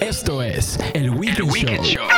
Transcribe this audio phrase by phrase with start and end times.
[0.00, 2.08] Esto es el Weekend, Show.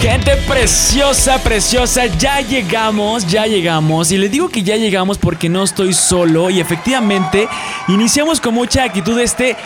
[0.00, 4.12] Gente preciosa, preciosa, ya llegamos, ya llegamos.
[4.12, 6.48] Y les digo que ya llegamos porque no estoy solo.
[6.48, 7.48] Y efectivamente,
[7.88, 9.56] iniciamos con mucha actitud este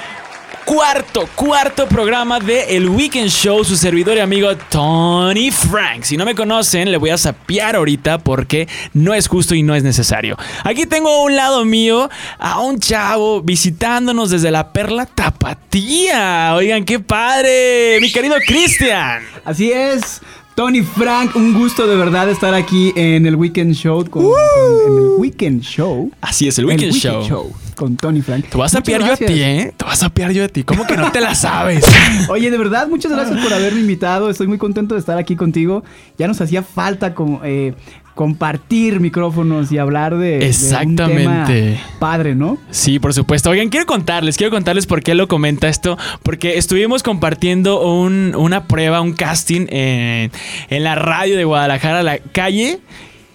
[0.68, 6.02] cuarto, cuarto programa de El Weekend Show, su servidor y amigo Tony Frank.
[6.02, 9.74] Si no me conocen, le voy a sapear ahorita porque no es justo y no
[9.74, 10.36] es necesario.
[10.64, 16.52] Aquí tengo a un lado mío a un chavo visitándonos desde la Perla Tapatía.
[16.54, 19.22] Oigan, qué padre, mi querido Cristian.
[19.46, 20.20] Así es.
[20.54, 24.04] Tony Frank, un gusto de verdad estar aquí en el Weekend Show.
[24.10, 24.32] Con, con-
[24.86, 26.10] en el Weekend Show.
[26.20, 26.92] Así es, el El Weekend,
[27.26, 27.52] Show.
[27.78, 28.46] Con Tony Frank.
[28.46, 29.72] Te vas a sapear yo a ti, ¿eh?
[29.76, 30.64] Te vas a sapear yo a ti.
[30.64, 31.84] ¿Cómo que no te la sabes?
[32.28, 34.30] Oye, de verdad, muchas gracias por haberme invitado.
[34.30, 35.84] Estoy muy contento de estar aquí contigo.
[36.18, 37.74] Ya nos hacía falta como, eh,
[38.16, 41.26] compartir micrófonos y hablar de, de Exactamente.
[41.28, 42.58] un tema padre, ¿no?
[42.70, 43.50] Sí, por supuesto.
[43.50, 45.96] Oigan, quiero contarles, quiero contarles por qué lo comenta esto.
[46.24, 50.32] Porque estuvimos compartiendo un- una prueba, un casting en,
[50.68, 52.80] en la radio de Guadalajara, la calle.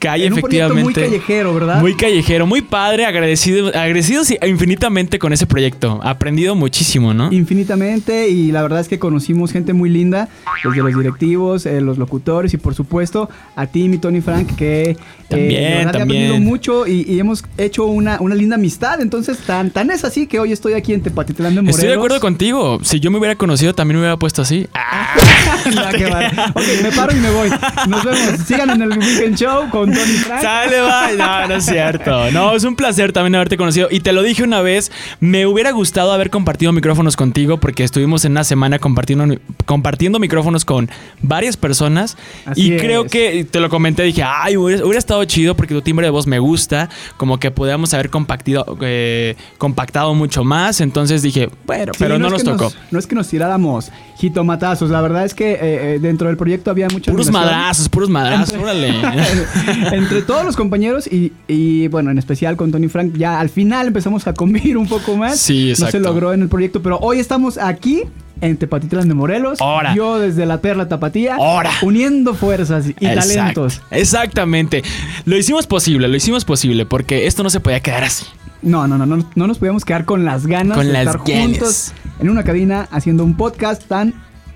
[0.03, 0.83] Calle, en un proyecto efectivamente.
[0.83, 1.79] muy callejero, ¿verdad?
[1.81, 5.99] Muy callejero, muy padre, agradecido, agradecidos infinitamente con ese proyecto.
[6.03, 7.31] Aprendido muchísimo, ¿no?
[7.31, 10.27] Infinitamente y la verdad es que conocimos gente muy linda,
[10.63, 14.91] desde los directivos, eh, los locutores y por supuesto a ti, mi Tony Frank, que
[14.91, 14.97] eh,
[15.29, 16.25] También, de verdad he también.
[16.25, 19.01] aprendido mucho y, y hemos hecho una, una linda amistad.
[19.01, 21.75] Entonces, tan, tan es así que hoy estoy aquí en Tepatitlán de Morelos.
[21.77, 22.79] Estoy de acuerdo contigo.
[22.83, 24.67] Si yo me hubiera conocido, también me hubiera puesto así.
[25.75, 26.51] Ah, qué bárbaro.
[26.55, 27.49] ok, me paro y me voy.
[27.87, 28.39] Nos vemos.
[28.45, 30.41] Sigan en el Weekend Show con Tony Frank.
[30.41, 31.11] Sale, va.
[31.17, 32.31] No, no es cierto.
[32.31, 33.87] No, es un placer también haberte conocido.
[33.91, 38.25] Y te lo dije una vez, me hubiera gustado haber compartido micrófonos contigo porque estuvimos
[38.25, 39.35] en una semana compartiendo,
[39.65, 40.89] compartiendo micrófonos con
[41.21, 42.17] varias personas.
[42.45, 45.81] Así y creo que te lo comenté, dije, ay, hubiera, hubiera estado chido porque tu
[45.81, 50.81] timbre de voz me gusta, como que podíamos haber compactido, eh, compactado mucho más.
[50.81, 52.71] Entonces dije, bueno, Sí, pero no, nos tocó.
[52.91, 54.89] no es que nos tiráramos jitomatazos.
[54.89, 58.57] La verdad es que eh, eh, dentro del proyecto había mucha Puros madrazos, puros madrazos,
[58.57, 58.93] órale.
[59.91, 63.87] Entre todos los compañeros y, y, bueno, en especial con Tony Frank, ya al final
[63.87, 65.39] empezamos a convivir un poco más.
[65.39, 65.99] Sí, No se exacto.
[66.07, 68.03] logró en el proyecto, pero hoy estamos aquí
[68.41, 69.61] en Tepatitlán de Morelos.
[69.61, 69.95] Ahora.
[69.95, 71.35] Yo desde la Perla Tapatía.
[71.35, 71.71] Ahora.
[71.81, 73.81] Uniendo fuerzas y Exacto, talentos.
[73.91, 74.83] Exactamente.
[75.25, 78.25] Lo hicimos posible, lo hicimos posible porque esto no se podía quedar así.
[78.61, 81.21] No, no, no, no, no nos podíamos quedar con las ganas Con de las estar
[81.27, 81.41] ganas.
[81.47, 84.13] juntos en una cabina haciendo un podcast tan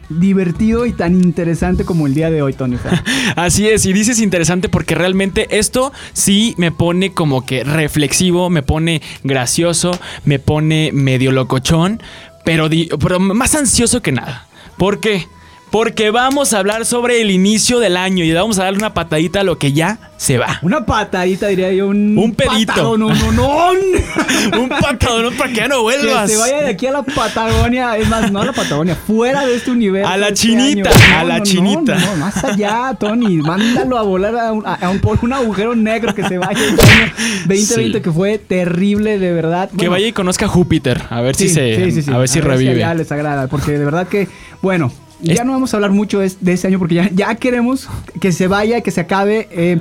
[0.09, 2.77] divertido y tan interesante como el día de hoy, Tony.
[3.35, 8.63] Así es, y dices interesante porque realmente esto sí me pone como que reflexivo, me
[8.63, 12.01] pone gracioso, me pone medio locochón,
[12.43, 12.69] pero,
[12.99, 14.47] pero más ansioso que nada.
[14.77, 15.27] ¿Por qué?
[15.69, 19.41] Porque vamos a hablar sobre el inicio del año y vamos a darle una patadita
[19.41, 20.59] a lo que ya se va.
[20.61, 21.87] Una patadita, diría yo.
[21.89, 22.67] Un, Un pedito.
[22.73, 24.59] patadón, no, no, no.
[24.61, 26.31] Un patadón para que ya no Que vuelvas.
[26.31, 29.55] se vaya de aquí a la Patagonia, es más, no a la Patagonia, fuera de
[29.57, 30.09] este universo.
[30.09, 30.89] A la este chinita,
[31.19, 31.95] a la no, chinita.
[31.95, 36.15] No, más allá, Tony, mándalo a volar a un, a un- por un agujero negro
[36.15, 37.11] que se vaya este año
[37.45, 38.01] 2020 Sí.
[38.01, 39.69] que fue terrible, de verdad.
[39.77, 41.75] Que vaya y conozca a Júpiter, a ver si se,
[42.09, 42.79] a ver si revive.
[42.79, 44.29] ya les agrada, porque de verdad que,
[44.61, 44.91] bueno,
[45.23, 47.87] Es- ya no vamos a hablar mucho de, de ese año porque ya, ya queremos
[48.21, 49.47] que se vaya, que se acabe.
[49.51, 49.77] eh,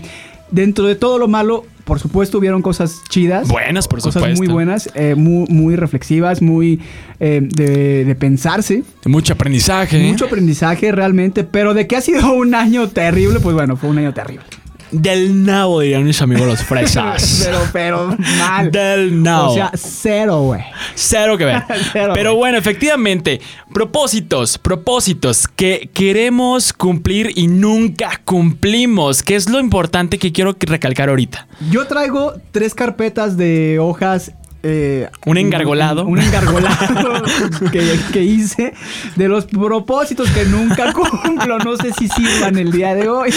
[0.50, 3.48] dentro de todo lo malo, por supuesto, hubieron cosas chidas.
[3.48, 4.38] Buenas, por cosas supuesto.
[4.38, 6.80] muy buenas, eh, muy, muy reflexivas, muy
[7.18, 8.84] eh, de, de pensarse.
[9.06, 9.98] Mucho aprendizaje.
[10.04, 13.98] Mucho aprendizaje realmente, pero de que ha sido un año terrible, pues bueno, fue un
[13.98, 14.44] año terrible.
[14.90, 17.42] Del nabo, dirían mis amigos los fresas.
[17.44, 18.70] pero, pero mal.
[18.70, 19.52] Del nabo.
[19.52, 20.62] O sea, cero, güey.
[20.94, 21.62] Cero que ver.
[21.92, 23.40] Cero, Pero bueno, efectivamente,
[23.72, 31.08] propósitos, propósitos que queremos cumplir y nunca cumplimos, que es lo importante que quiero recalcar
[31.08, 31.46] ahorita.
[31.70, 34.32] Yo traigo tres carpetas de hojas.
[34.68, 36.04] Eh, Un engargolado.
[36.04, 37.22] Un, un engargolado
[37.72, 38.74] que, que hice
[39.14, 41.58] de los propósitos que nunca cumplo.
[41.58, 43.30] No sé si sirvan el día de hoy.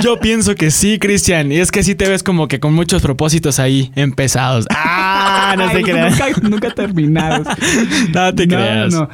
[0.00, 3.02] Yo pienso que sí, Cristian, y es que sí te ves como que con muchos
[3.02, 4.66] propósitos ahí empezados.
[4.70, 6.12] Ah, no te Ay, creas.
[6.18, 7.46] Nunca, nunca terminados.
[8.12, 8.92] No te No, creas.
[8.92, 9.08] no.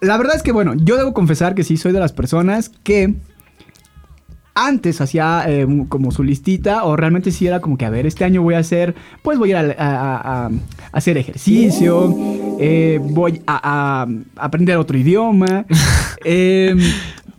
[0.00, 3.16] La verdad es que, bueno, yo debo confesar que sí soy de las personas que
[4.54, 8.24] antes hacía eh, como su listita o realmente sí era como que, a ver, este
[8.24, 10.50] año voy a hacer, pues voy a ir a, a- a- a
[10.92, 12.14] hacer ejercicio,
[12.58, 14.08] eh, voy a, a
[14.44, 15.64] aprender otro idioma.
[16.24, 16.74] eh,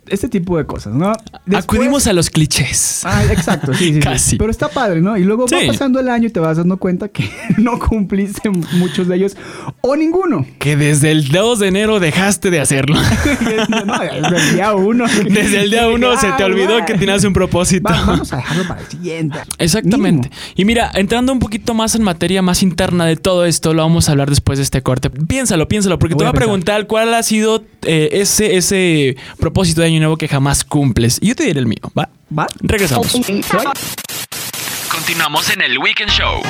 [0.08, 1.12] este tipo de cosas, ¿no?
[1.56, 3.02] Acudimos a los clichés.
[3.04, 4.36] Ah, exacto, sí, sí, Casi.
[4.36, 5.16] Pero está padre, ¿no?
[5.16, 5.54] Y luego Sí.
[5.54, 7.28] va pasando el año y te vas dando cuenta que
[7.58, 9.36] no cumpliste muchos de ellos
[9.80, 10.44] o ninguno.
[10.58, 12.96] Que desde el 2 de enero dejaste de hacerlo.
[13.86, 15.04] no, desde el día uno.
[15.28, 17.92] Desde el día 1 se te Ah, olvidó que tenías un propósito.
[17.92, 19.38] Va- vamos a dejarlo para el siguiente.
[19.58, 20.28] Exactamente.
[20.28, 20.52] Mínimo.
[20.56, 24.08] Y mira, entrando un poquito más en materia más interna de todo esto, lo vamos
[24.08, 25.10] a hablar después de este corte.
[25.10, 29.91] Piénsalo, piénsalo, porque te voy a preguntar cuál ha sido eh, ese, ese propósito de
[29.92, 31.18] año nuevo que jamás cumples.
[31.20, 32.08] Y yo te diré el mío, ¿va?
[32.36, 32.46] ¿Va?
[32.60, 33.12] Regresamos.
[34.90, 36.40] Continuamos en el Weekend Show.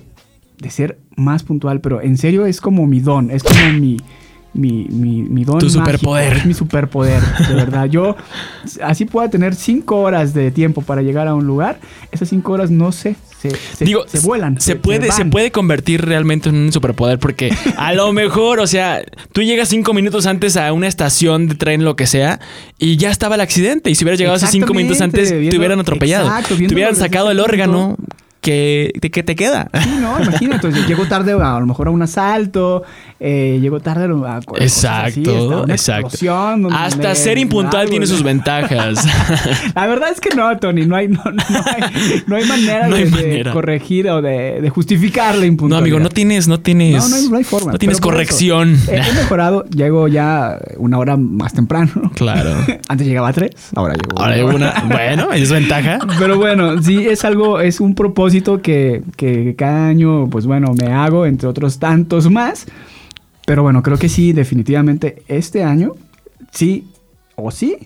[0.60, 3.98] de ser más puntual, pero en serio es como mi don, es como mi,
[4.54, 5.60] mi, mi, mi don.
[5.60, 6.34] Tu mágico, superpoder.
[6.38, 7.86] Es mi superpoder, de verdad.
[7.86, 8.16] Yo,
[8.84, 11.80] así pueda tener cinco horas de tiempo para llegar a un lugar,
[12.12, 14.60] esas cinco horas no sé, se, se, Digo, se vuelan.
[14.60, 19.02] Se, puede, se puede convertir realmente en un superpoder porque a lo mejor, o sea,
[19.32, 22.40] tú llegas cinco minutos antes a una estación de tren, lo que sea,
[22.78, 23.90] y ya estaba el accidente.
[23.90, 26.28] Y si hubieras llegado hace cinco minutos antes, te hubieran atropellado.
[26.28, 27.98] exacto, te hubieran sacado el punto.
[28.42, 29.70] Que, de que te queda.
[29.84, 32.84] Sí, no, imagínate, entonces llego tarde a, a lo mejor a un asalto,
[33.20, 36.70] eh, llego tarde a, a cosas así, hasta Exacto, una exacto.
[36.74, 38.12] Hasta ser impuntual algo, tiene ¿no?
[38.12, 39.06] sus ventajas.
[39.76, 42.96] La verdad es que no, Tony, no hay, no, no hay, no hay manera, No
[42.96, 43.52] hay de, de manera.
[43.54, 45.84] corregir o de, de justificar la no, impuntualidad.
[45.84, 46.96] amigo, no tienes, no tienes.
[47.04, 47.72] No, no hay, no hay forma.
[47.74, 48.74] No tienes corrección.
[48.76, 51.92] eso, eh, he mejorado, llego ya una hora más temprano.
[52.16, 52.52] Claro.
[52.88, 54.18] Antes llegaba a tres, ahora llego.
[54.20, 54.74] Ahora hay una.
[54.88, 56.00] Bueno, es ventaja.
[56.18, 58.30] Pero bueno, sí, es algo, es un propósito
[58.62, 62.66] que, que cada año, pues bueno, me hago, entre otros tantos más.
[63.46, 65.96] Pero bueno, creo que sí, definitivamente este año,
[66.52, 66.88] sí
[67.36, 67.78] o sí,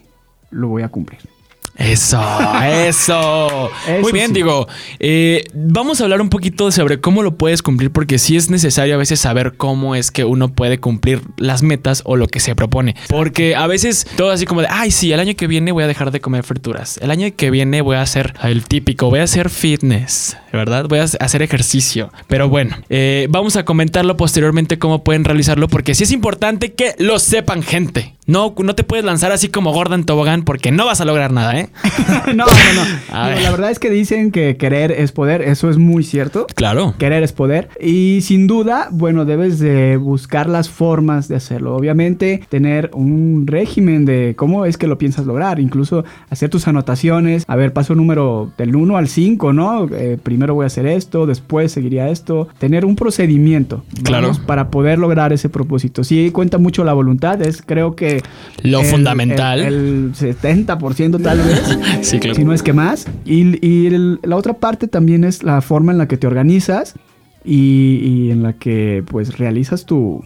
[0.52, 1.33] lo voy a cumplir.
[1.76, 2.22] Eso,
[2.64, 3.70] eso.
[3.88, 4.34] Eso Muy bien, sí.
[4.34, 4.68] digo.
[5.00, 8.94] eh, vamos a hablar un poquito sobre cómo lo puedes cumplir, porque sí es necesario
[8.96, 12.56] a veces saber cómo es que uno puede cumplir las metas o lo que se
[12.56, 12.96] propone.
[13.10, 15.88] Porque a veces todo así como de, ay, sí, el año que viene voy a
[15.88, 17.00] dejar de comer frituras.
[17.02, 20.86] El año que viene voy a hacer el típico, voy a hacer fitness, ¿verdad?
[20.88, 22.12] Voy a hacer ejercicio.
[22.28, 26.94] Pero bueno, eh, vamos a comentarlo posteriormente cómo pueden realizarlo, porque sí es importante que
[27.00, 28.14] lo sepan, gente.
[28.26, 31.60] No, no te puedes lanzar así como Gordon Tobogán porque no vas a lograr nada,
[31.60, 31.70] ¿eh?
[32.28, 32.86] no, no, no.
[33.14, 36.48] La verdad es que dicen que querer es poder, eso es muy cierto.
[36.56, 36.96] Claro.
[36.98, 37.70] Querer es poder.
[37.80, 41.76] Y sin duda, bueno, debes de buscar las formas de hacerlo.
[41.76, 45.60] Obviamente, tener un régimen de cómo es que lo piensas lograr.
[45.60, 47.44] Incluso hacer tus anotaciones.
[47.48, 49.88] A ver, paso número del 1 al 5, ¿no?
[49.92, 52.48] Eh, primero voy a hacer esto, después seguiría esto.
[52.58, 53.84] Tener un procedimiento.
[54.04, 54.28] Claro.
[54.28, 56.04] vamos, Para poder lograr ese propósito.
[56.04, 57.42] Sí, cuenta mucho la voluntad.
[57.42, 58.13] Es creo que...
[58.64, 59.60] Lo el- fundamental.
[59.62, 61.62] El, el 70% tal vez.
[62.02, 62.36] Sí, claro.
[62.36, 63.06] Si no es que más.
[63.26, 66.96] Y, y el- la otra parte también es la forma en la que te organizas
[67.46, 70.22] y, y en la que pues realizas tu,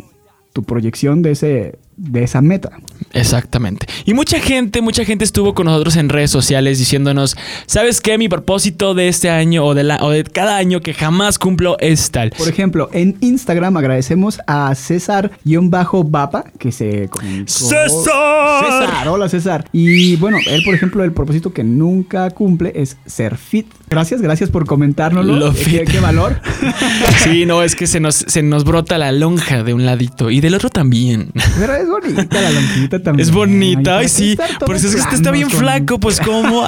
[0.54, 2.72] tu proyección de ese de esa meta.
[3.14, 3.88] Exactamente.
[4.06, 7.36] Y mucha gente, mucha gente estuvo con nosotros en redes sociales diciéndonos,
[7.66, 8.18] ¿sabes qué?
[8.18, 11.78] Mi propósito de este año o de, la, o de cada año que jamás cumplo
[11.80, 12.32] es tal.
[12.32, 17.50] Por ejemplo, en Instagram agradecemos a César-Bapa, que se comunicó.
[17.50, 17.88] ¡César!
[17.90, 19.66] César, hola César.
[19.72, 23.68] Y bueno, él, por ejemplo, el propósito que nunca cumple es ser fit.
[23.90, 25.36] Gracias, gracias por comentárnoslo.
[25.36, 26.40] Lo Eh, ¿Qué, valor.
[27.24, 30.40] Sí, no, es que se nos, se nos brota la lonja de un ladito y
[30.40, 31.32] del otro también.
[31.60, 33.28] Pero es bonita la lonjita también.
[33.28, 34.38] Es bonita, Ay, sí.
[34.66, 36.66] Por eso es que usted está bien con- flaco, pues cómo.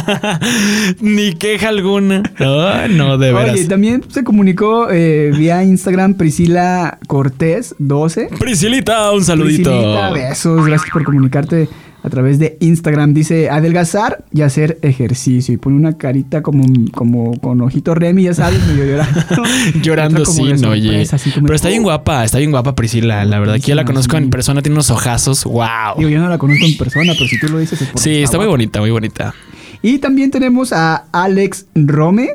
[1.00, 2.22] Ni queja alguna.
[2.38, 3.54] No, no, de veras.
[3.54, 8.30] Oye, también se comunicó eh, vía Instagram Priscila Cortés 12.
[8.38, 9.70] Priscilita, un saludito.
[9.70, 11.68] Priscilita, besos, gracias por comunicarte
[12.02, 13.14] a través de Instagram.
[13.14, 15.54] Dice adelgazar y hacer ejercicio.
[15.54, 19.20] Y pone una carita como, como con ojito Remy, ya sabes, medio llorando.
[19.82, 20.88] Llorando, sí, no, oye.
[20.88, 23.54] sorpresa, así como- Pero está bien guapa, está bien guapa Priscila, la verdad.
[23.54, 25.44] Que yo la conozco en persona, tiene unos ojazos.
[25.44, 25.96] Wow.
[25.98, 28.38] Digo, yo no la conozco en persona, pero si tú lo dices es Sí, está
[28.38, 29.34] muy bonita, muy bonita.
[29.82, 32.28] Y también tenemos a Alex Rome.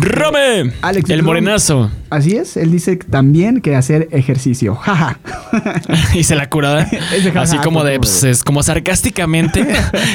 [0.00, 1.26] Rome, Alex el Rome.
[1.26, 1.90] morenazo.
[2.10, 4.74] Así es, él dice también que hacer ejercicio.
[4.80, 5.18] Jaja.
[6.14, 9.66] y se la jaja, Así como de, pues, es como sarcásticamente.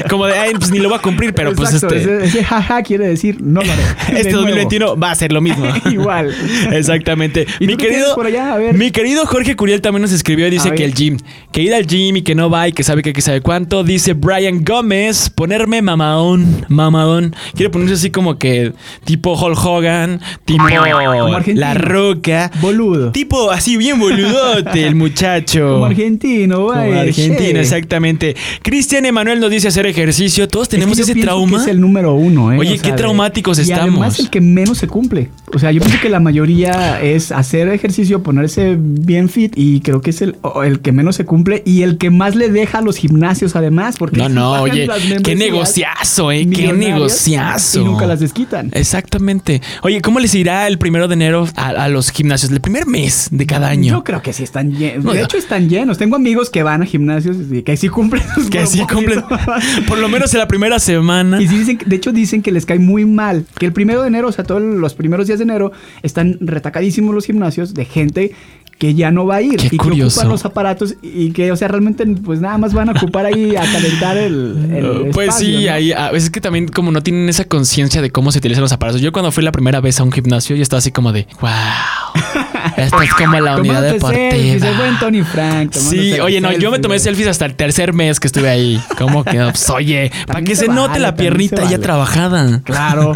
[0.09, 1.97] como de, ay, pues ni lo va a cumplir, pero pues este.
[1.97, 3.81] ese, ese jaja quiere decir no lo haré.
[4.13, 4.47] Este nuevo.
[4.47, 5.65] 2021 va a ser lo mismo.
[5.89, 6.33] Igual.
[6.71, 7.47] Exactamente.
[7.59, 8.53] ¿Y Mi querido, por allá?
[8.53, 8.77] A ver.
[8.77, 11.17] mi querido Jorge Curiel también nos escribió y dice que el gym,
[11.51, 13.83] que ir al gym y que no va y que sabe que, que sabe cuánto.
[13.83, 17.35] Dice Brian Gómez, ponerme mamadón, mamadón.
[17.55, 18.73] Quiere ponerse así como que
[19.03, 20.63] tipo Hulk Hogan, tipo.
[21.55, 22.51] La Roca.
[22.61, 23.11] Boludo.
[23.11, 25.73] Tipo así bien boludote el muchacho.
[25.73, 28.35] Como argentino, Como argentino, exactamente.
[28.61, 30.47] Cristian Emanuel nos dice hacer ejercicio.
[30.47, 31.57] Todos tenemos Es que yo ese trauma.
[31.57, 32.57] que es el número uno, ¿eh?
[32.57, 33.89] Oye, qué traumáticos y estamos.
[33.89, 35.29] además el que menos se cumple.
[35.53, 40.01] O sea, yo pienso que la mayoría es hacer ejercicio, ponerse bien fit y creo
[40.01, 42.81] que es el, el que menos se cumple y el que más le deja a
[42.81, 43.95] los gimnasios además.
[43.97, 44.87] Porque No, no, oye,
[45.23, 47.81] qué negociazo, eh, qué negociazo.
[47.81, 48.69] Y nunca las desquitan.
[48.73, 49.50] Exactamente.
[49.81, 52.51] Oye, ¿cómo les irá el primero de enero a, a los gimnasios?
[52.51, 53.95] El primer mes de cada año.
[53.97, 55.03] Yo creo que sí están llenos.
[55.03, 55.97] No, de hecho, están llenos.
[55.97, 59.23] Tengo amigos que van a gimnasios y que sí cumplen que así cumplen.
[59.87, 61.41] Por lo menos en la primera semana.
[61.41, 64.01] Y sí dicen, que- de hecho dicen que les cae muy mal, que el primero
[64.03, 65.71] de enero, o sea, todos los primeros días de enero,
[66.03, 68.31] están retacadísimos los gimnasios de gente
[68.81, 70.15] que ya no va a ir Qué y curioso.
[70.15, 73.27] que ocupan los aparatos y que, o sea, realmente pues nada más van a ocupar
[73.27, 75.71] ahí a calentar el, el pues espacio, sí, ¿no?
[75.71, 78.71] ahí a veces que también como no tienen esa conciencia de cómo se utilizan los
[78.71, 78.99] aparatos.
[78.99, 81.51] Yo cuando fui la primera vez a un gimnasio, yo estaba así como de, wow,
[82.77, 84.69] esta es como la unidad selfies, deportiva.
[84.69, 85.73] el buen Tony Frank.
[85.73, 88.81] Sí, oye, no, yo me selfies, tomé selfies hasta el tercer mes que estuve ahí.
[88.97, 89.37] ¿Cómo que?
[89.37, 91.77] Pues, oye, para que se note la piernita ya vale.
[91.77, 92.61] trabajada.
[92.63, 93.11] Claro,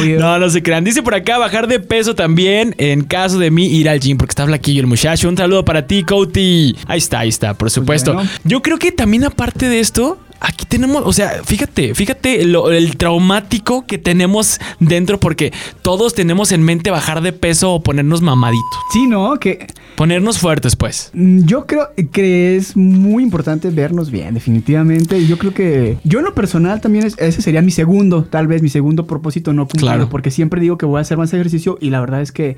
[0.00, 0.18] obvio.
[0.24, 0.82] No, no se crean.
[0.82, 2.74] Dice por acá bajar de peso también.
[2.78, 5.03] En caso de mí, ir al gym, porque está flaquillo el muchacho.
[5.04, 6.74] Un saludo para ti, Cody.
[6.86, 8.14] Ahí está, ahí está, por supuesto.
[8.14, 8.28] bueno.
[8.44, 10.18] Yo creo que también, aparte de esto.
[10.40, 16.52] Aquí tenemos, o sea, fíjate, fíjate lo- el traumático que tenemos dentro porque todos tenemos
[16.52, 18.78] en mente bajar de peso o ponernos mamaditos.
[18.92, 19.38] Sí, ¿no?
[19.38, 21.10] Que Ponernos fuertes, pues.
[21.14, 25.24] Mm, Yo creo que es muy importante vernos bien, definitivamente.
[25.26, 28.60] Yo creo que yo en lo personal también es- ese sería mi segundo, tal vez
[28.60, 30.08] mi segundo propósito no cumplido, Claro.
[30.10, 32.56] porque siempre digo que voy a hacer más ejercicio y la verdad es que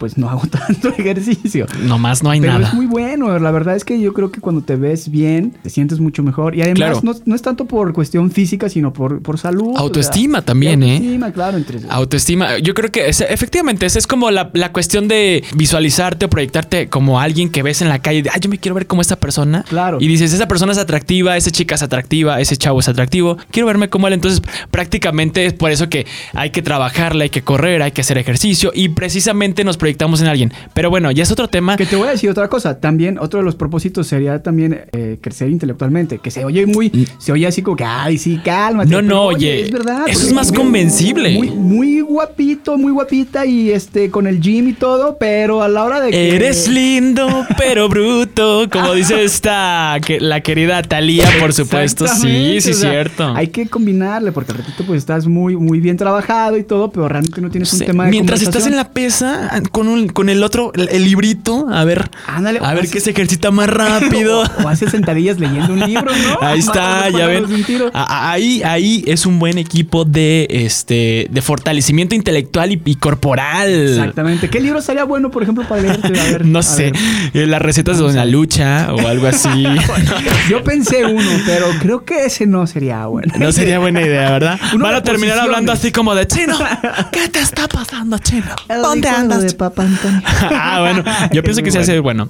[0.00, 1.66] pues no hago tanto ejercicio.
[1.84, 2.68] Nomás no hay Pero nada.
[2.68, 5.68] es muy bueno, la verdad es que yo creo que cuando te ves bien, te
[5.68, 6.56] sientes mucho mejor.
[6.56, 7.00] Y además Claro.
[7.02, 9.74] no, no es tanto por cuestión física, sino por, por salud.
[9.76, 10.94] Autoestima o sea, también, ¿eh?
[10.96, 11.80] Autoestima, claro, entre...
[11.90, 16.30] Autoestima, yo creo que es- efectivamente esa es como la, la cuestión de visualizarte o
[16.30, 19.02] proyectarte como alguien que ves en la calle, de, ah, yo me quiero ver como
[19.02, 19.64] esta persona.
[19.68, 19.98] Claro.
[20.00, 23.66] Y dices, esa persona es atractiva, esa chica es atractiva, ese chavo es atractivo, quiero
[23.66, 24.14] verme como él.
[24.14, 24.40] Entonces,
[24.70, 28.72] prácticamente es por eso que hay que trabajarle, hay que correr, hay que hacer ejercicio
[28.74, 29.89] y precisamente nos proyectamos
[30.20, 30.52] en alguien.
[30.74, 31.76] Pero bueno, ya es otro tema.
[31.76, 32.80] Que te voy a decir otra cosa.
[32.80, 36.18] También otro de los propósitos sería también eh, crecer intelectualmente.
[36.18, 38.90] Que se oye muy, se oye así como que, ay, sí, cálmate.
[38.90, 40.04] No, no, oye, es verdad.
[40.08, 41.30] eso es más muy- convencible.
[41.34, 45.84] Muy, muy guapito, muy guapita y este con el gym y todo, pero a la
[45.84, 51.52] hora de que Eres lindo, pero bruto, como dice esta, que, la querida Talía, por
[51.52, 52.06] supuesto.
[52.06, 53.32] Sí, sí, o sea, cierto.
[53.34, 57.08] Hay que combinarle porque al ratito pues estás muy, muy bien trabajado y todo, pero
[57.08, 60.42] realmente no tienes un tema de Mientras estás en la pesa con, un- con el
[60.42, 64.40] otro, el, el librito, a ver, Ándale, a ver qué se ejercita más rápido.
[64.60, 66.38] o, o haces sentadillas leyendo un libro, ¿no?
[66.46, 67.44] Ahí está, ya ven.
[67.92, 73.68] Ahí, ahí es un buen equipo de este de fortalecimiento intelectual y, y corporal.
[73.70, 74.48] Exactamente.
[74.50, 76.08] ¿Qué libro sería bueno, por ejemplo, para leerte?
[76.20, 76.96] A ver, No a sé, ver.
[77.34, 79.64] eh, las recetas de Doña Lucha o algo así.
[80.50, 83.32] Yo pensé uno, pero creo que ese no sería bueno.
[83.38, 84.58] No sería buena idea, ¿verdad?
[84.74, 86.58] Uno Van a terminar hablando así como de chino.
[87.12, 88.46] ¿Qué te está pasando, chino?
[88.68, 89.42] ¿Dónde andas?
[89.42, 90.20] de papá papa, Antonio.
[90.50, 92.28] ah, bueno, yo pienso que se hace bueno.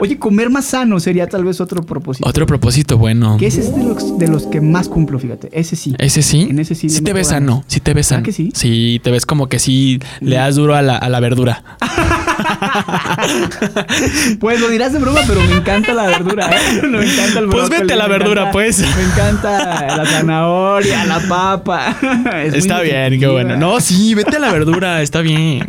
[0.00, 2.28] Oye, comer más sano sería tal vez otro propósito.
[2.28, 3.36] Otro propósito bueno.
[3.36, 5.48] Que ese es de los, de los que más cumplo, fíjate.
[5.52, 5.94] Ese sí.
[5.98, 6.46] Ese sí.
[6.50, 7.64] En ese sí le te ves sano.
[7.66, 8.24] Sí te ves ¿Verdad sano.
[8.24, 8.50] que sí?
[8.54, 11.62] Sí, te ves como que sí le das duro a la, a la verdura.
[14.40, 16.82] Pues lo dirás de broma, pero me encanta la verdura, ¿eh?
[16.86, 18.78] Me encanta el Pues vete a la verdura, encanta- pues.
[18.78, 21.96] Me encanta la zanahoria, la papa.
[22.44, 23.56] Es Está bien, qué bueno.
[23.56, 25.66] No, sí, vete a la verdura, está bien.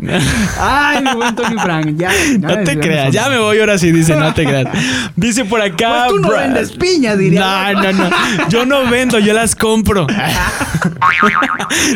[0.60, 2.12] Ay, mi buen Tony Frank, ya.
[2.12, 4.68] ya No te creas, ya me voy ahora sí, dice, no te creas.
[5.16, 6.06] Dice por acá.
[6.10, 7.74] Pues tú no vendes piña, diría.
[7.74, 8.10] No, no, no.
[8.50, 10.08] Yo no vendo, yo las compro.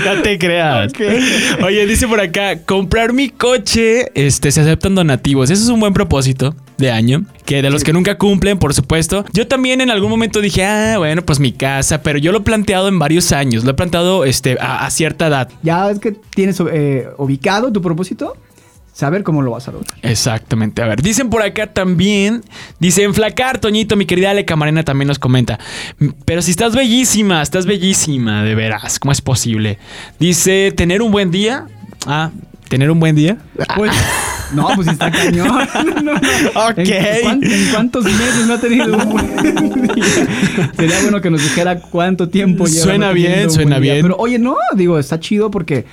[0.05, 0.91] no te creas.
[1.63, 5.49] Oye, dice por acá, comprar mi coche, este, se aceptan donativos.
[5.49, 9.25] Eso es un buen propósito de año, que de los que nunca cumplen, por supuesto.
[9.33, 12.41] Yo también en algún momento dije, ah, bueno, pues mi casa, pero yo lo he
[12.41, 15.49] planteado en varios años, lo he planteado este, a, a cierta edad.
[15.63, 18.35] Ya es que tienes eh, ubicado tu propósito,
[18.93, 19.97] saber cómo lo vas a lograr.
[20.01, 20.81] Exactamente.
[20.81, 22.43] A ver, dicen por acá también.
[22.79, 25.59] Dice, enflacar, Toñito, mi querida Ale Camarena también nos comenta.
[26.25, 28.99] Pero si estás bellísima, estás bellísima, de veras.
[28.99, 29.77] ¿Cómo es posible?
[30.19, 31.67] Dice, tener un buen día.
[32.05, 32.31] Ah,
[32.69, 33.37] tener un buen día.
[33.75, 33.91] Pues,
[34.53, 35.47] no, pues está cañón.
[35.85, 36.11] No, no.
[36.13, 36.77] Ok.
[36.77, 40.27] ¿En, cuán- en cuántos meses no ha tenido un buen día?
[40.75, 42.83] Sería bueno que nos dijera cuánto tiempo lleva.
[42.83, 43.93] Suena no bien, suena día.
[43.93, 44.05] bien.
[44.05, 45.85] Pero oye, no, digo, está chido porque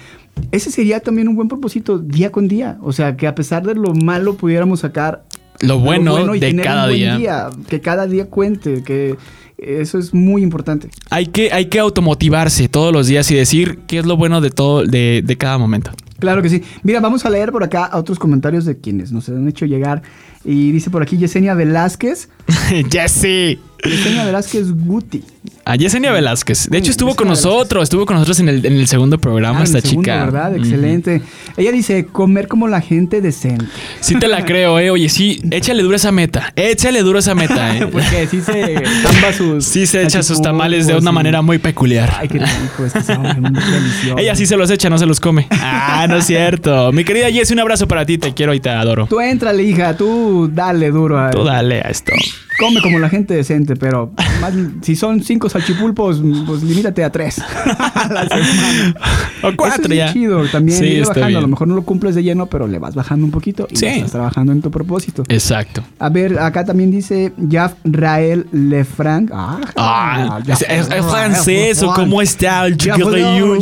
[0.52, 2.78] ese sería también un buen propósito día con día.
[2.82, 5.24] O sea, que a pesar de lo malo pudiéramos sacar
[5.60, 7.50] Lo bueno, de cada buen día.
[7.68, 9.16] Que cada día cuente, que
[9.58, 10.88] eso es muy importante.
[11.10, 14.50] Hay que, hay que automotivarse todos los días y decir qué es lo bueno de
[14.50, 15.90] todo, de, de cada momento.
[16.18, 16.62] Claro que sí.
[16.82, 20.02] Mira, vamos a leer por acá otros comentarios de quienes nos han hecho llegar.
[20.44, 22.28] Y dice por aquí Yesenia Velázquez.
[22.90, 23.60] Jessy.
[23.84, 25.22] Yesenia Velázquez Guti.
[25.64, 26.68] A Yesenia Velázquez.
[26.70, 27.84] De hecho, estuvo con nosotros.
[27.84, 30.24] Estuvo con nosotros en el, en el segundo programa, Ah, esta el segundo, chica.
[30.24, 30.56] ¿verdad?
[30.56, 31.22] Excelente.
[31.56, 33.66] Ella dice, comer como la gente decente.
[34.00, 34.90] Sí te la creo, eh.
[34.90, 36.52] Oye, sí, échale duro esa meta.
[36.56, 37.86] Échale duro esa meta, eh.
[37.92, 39.64] Porque sí se tamba sus...
[39.64, 42.12] Sí se echa sus tamales de una manera muy peculiar.
[42.18, 44.18] Ay, qué rico, es que saben muy delicioso.
[44.18, 45.46] Ella sí se los echa, no se los come.
[45.50, 46.92] Ah, no es cierto.
[46.92, 48.18] Mi querida Jess, un abrazo para ti.
[48.18, 49.06] Te quiero y te adoro.
[49.06, 51.30] Tú éntrale, hija, tú dale duro a...
[51.30, 52.12] Tú dale a esto.
[52.58, 57.38] Come como la gente decente, pero más- si son cinco salchipulpos, pues limítate a tres.
[57.94, 58.94] a la semana.
[59.42, 60.12] O cuatro Eso es ya.
[60.12, 60.44] chido.
[60.48, 61.38] También Sí, bajando.
[61.38, 63.76] A lo mejor no lo cumples de lleno, pero le vas bajando un poquito y
[63.76, 63.86] Sí.
[63.86, 65.22] estás trabajando en tu propósito.
[65.28, 65.82] Exacto.
[65.98, 69.30] A ver, acá también dice Jaf Rael Lefranc.
[69.32, 72.76] Ah, Ah, es, es- es francés o cómo está el.
[72.76, 73.58] Jaf Rael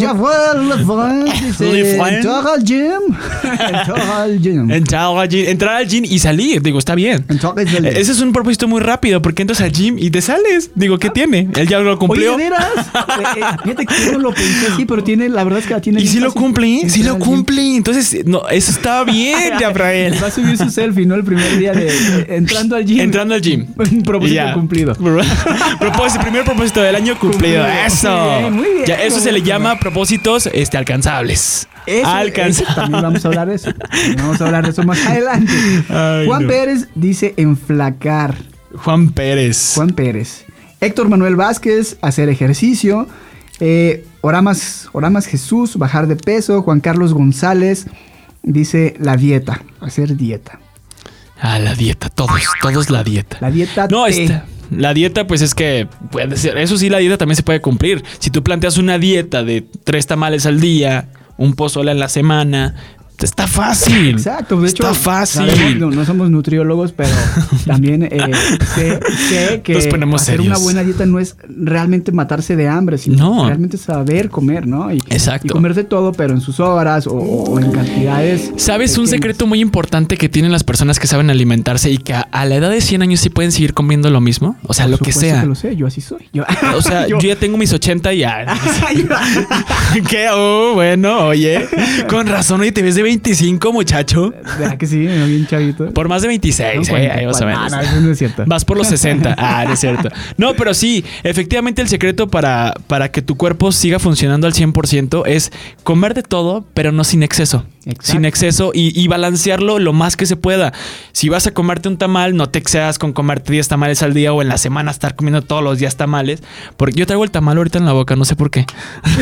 [0.69, 1.29] Lefranc.
[1.61, 3.01] Entrar al gym.
[3.43, 4.71] Entrar al gym.
[4.71, 6.63] Entrar al gym, entrar al gym y salir.
[6.63, 7.25] Digo, está bien.
[7.29, 7.55] Entrar.
[7.59, 10.71] Ese es un propósito muy rápido porque entras al gym y te sales.
[10.75, 11.49] Digo, ¿qué tiene?
[11.57, 12.35] Él ya lo cumplió.
[12.35, 12.67] Oye, ¿de veras?
[13.17, 15.75] Eh, eh, fíjate que yo no lo pensé así, pero tiene, la verdad es que
[15.75, 16.91] la tiene y sí lo cumple, ¿eh?
[16.91, 17.77] sí lo cumple.
[17.77, 20.15] Entonces, no, eso está bien, Rafael.
[20.23, 21.15] Va a subir su selfie, ¿no?
[21.15, 23.01] El primer día de, de- entrando al gym.
[23.01, 23.67] Entrando al gym.
[24.05, 24.55] Propósito Y ya.
[24.55, 24.95] cumplido.
[25.79, 27.65] propósito, primer propósito del año cumplido.
[27.65, 27.87] Cumplido.
[27.87, 28.11] Eso.
[28.17, 28.85] Muy bien, muy bien.
[28.87, 31.69] Ya, eso se le llama propósitos este, alcanzables.
[31.87, 32.61] Eso, Alcanzables.
[32.63, 33.71] eso también vamos a hablar de eso.
[34.19, 35.53] Vamos a hablar de eso más adelante.
[35.89, 36.49] Ay, Juan no.
[36.49, 38.35] Pérez dice enflacar.
[38.75, 39.73] Juan Pérez.
[39.75, 40.45] Juan Pérez.
[40.81, 43.07] Héctor Manuel Vázquez, hacer ejercicio.
[43.61, 46.63] Eh, Oramas, Oramas Jesús, bajar de peso.
[46.63, 47.87] Juan Carlos González
[48.43, 50.61] dice la dieta, hacer dieta.
[51.41, 53.39] Ah, la dieta, todos, todos la dieta.
[53.41, 54.47] La dieta No, esta.
[54.71, 56.59] La dieta, pues es que puede ser.
[56.59, 58.03] Eso sí, la dieta también se puede cumplir.
[58.19, 62.75] Si tú planteas una dieta de tres tamales al día, un pozole en la semana,
[63.25, 64.11] está fácil.
[64.11, 65.47] Exacto, de hecho, está fácil.
[65.51, 67.09] sabemos, no, no somos nutriólogos, pero
[67.67, 68.31] también eh,
[68.75, 70.47] sé, sé que hacer serios.
[70.47, 73.47] una buena dieta no es realmente matarse de hambre, sino No.
[73.47, 74.93] realmente saber comer, ¿no?
[74.93, 75.47] Y, Exacto.
[75.47, 78.51] y comer de todo, pero en sus horas o, o en cantidades.
[78.57, 82.21] ¿Sabes un secreto muy importante que tienen las personas que saben alimentarse y que a,
[82.33, 84.57] a la edad de 100 años sí pueden seguir comiendo lo mismo?
[84.65, 85.45] O sea, Por lo que sea.
[85.45, 86.29] lo sé, yo así soy.
[86.33, 86.45] Yo-
[86.77, 88.47] O sea, yo, ya tengo mis 80 y ya.
[90.09, 90.27] ¿Qué?
[90.33, 91.67] Oh, bueno, oye.
[92.09, 94.35] Con razón, oye, te ves de 25, muchacho.
[94.59, 95.07] ¿Verdad que sí?
[95.07, 95.27] ¿No?
[95.27, 95.93] Bien chavito.
[95.95, 97.73] Por más de 26, Son eh, 40, ahí más o menos.
[97.73, 98.45] Ah, no, eso no es cierto.
[98.47, 99.37] Vas por los 60.
[99.49, 100.09] Ah, no es cierto.
[100.39, 105.23] No, pero sí, efectivamente el secreto para, para que tu cuerpo siga funcionando al 100%
[105.27, 105.53] es
[105.85, 107.65] comer de todo, pero no sin exceso.
[107.85, 108.13] Exacto.
[108.13, 110.73] Sin exceso y, y balancearlo lo más que se pueda.
[111.13, 114.33] Si vas a comerte un tamal, no te excedas con comerte 10 tamales al día
[114.33, 116.43] o en la semana estar comiendo todos los días tamales.
[116.77, 118.67] Porque yo traigo el tamal ahorita en la boca, no sé por qué.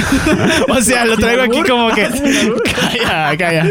[0.69, 2.05] o sea, lo traigo aquí como que...
[2.75, 3.69] calla, calla.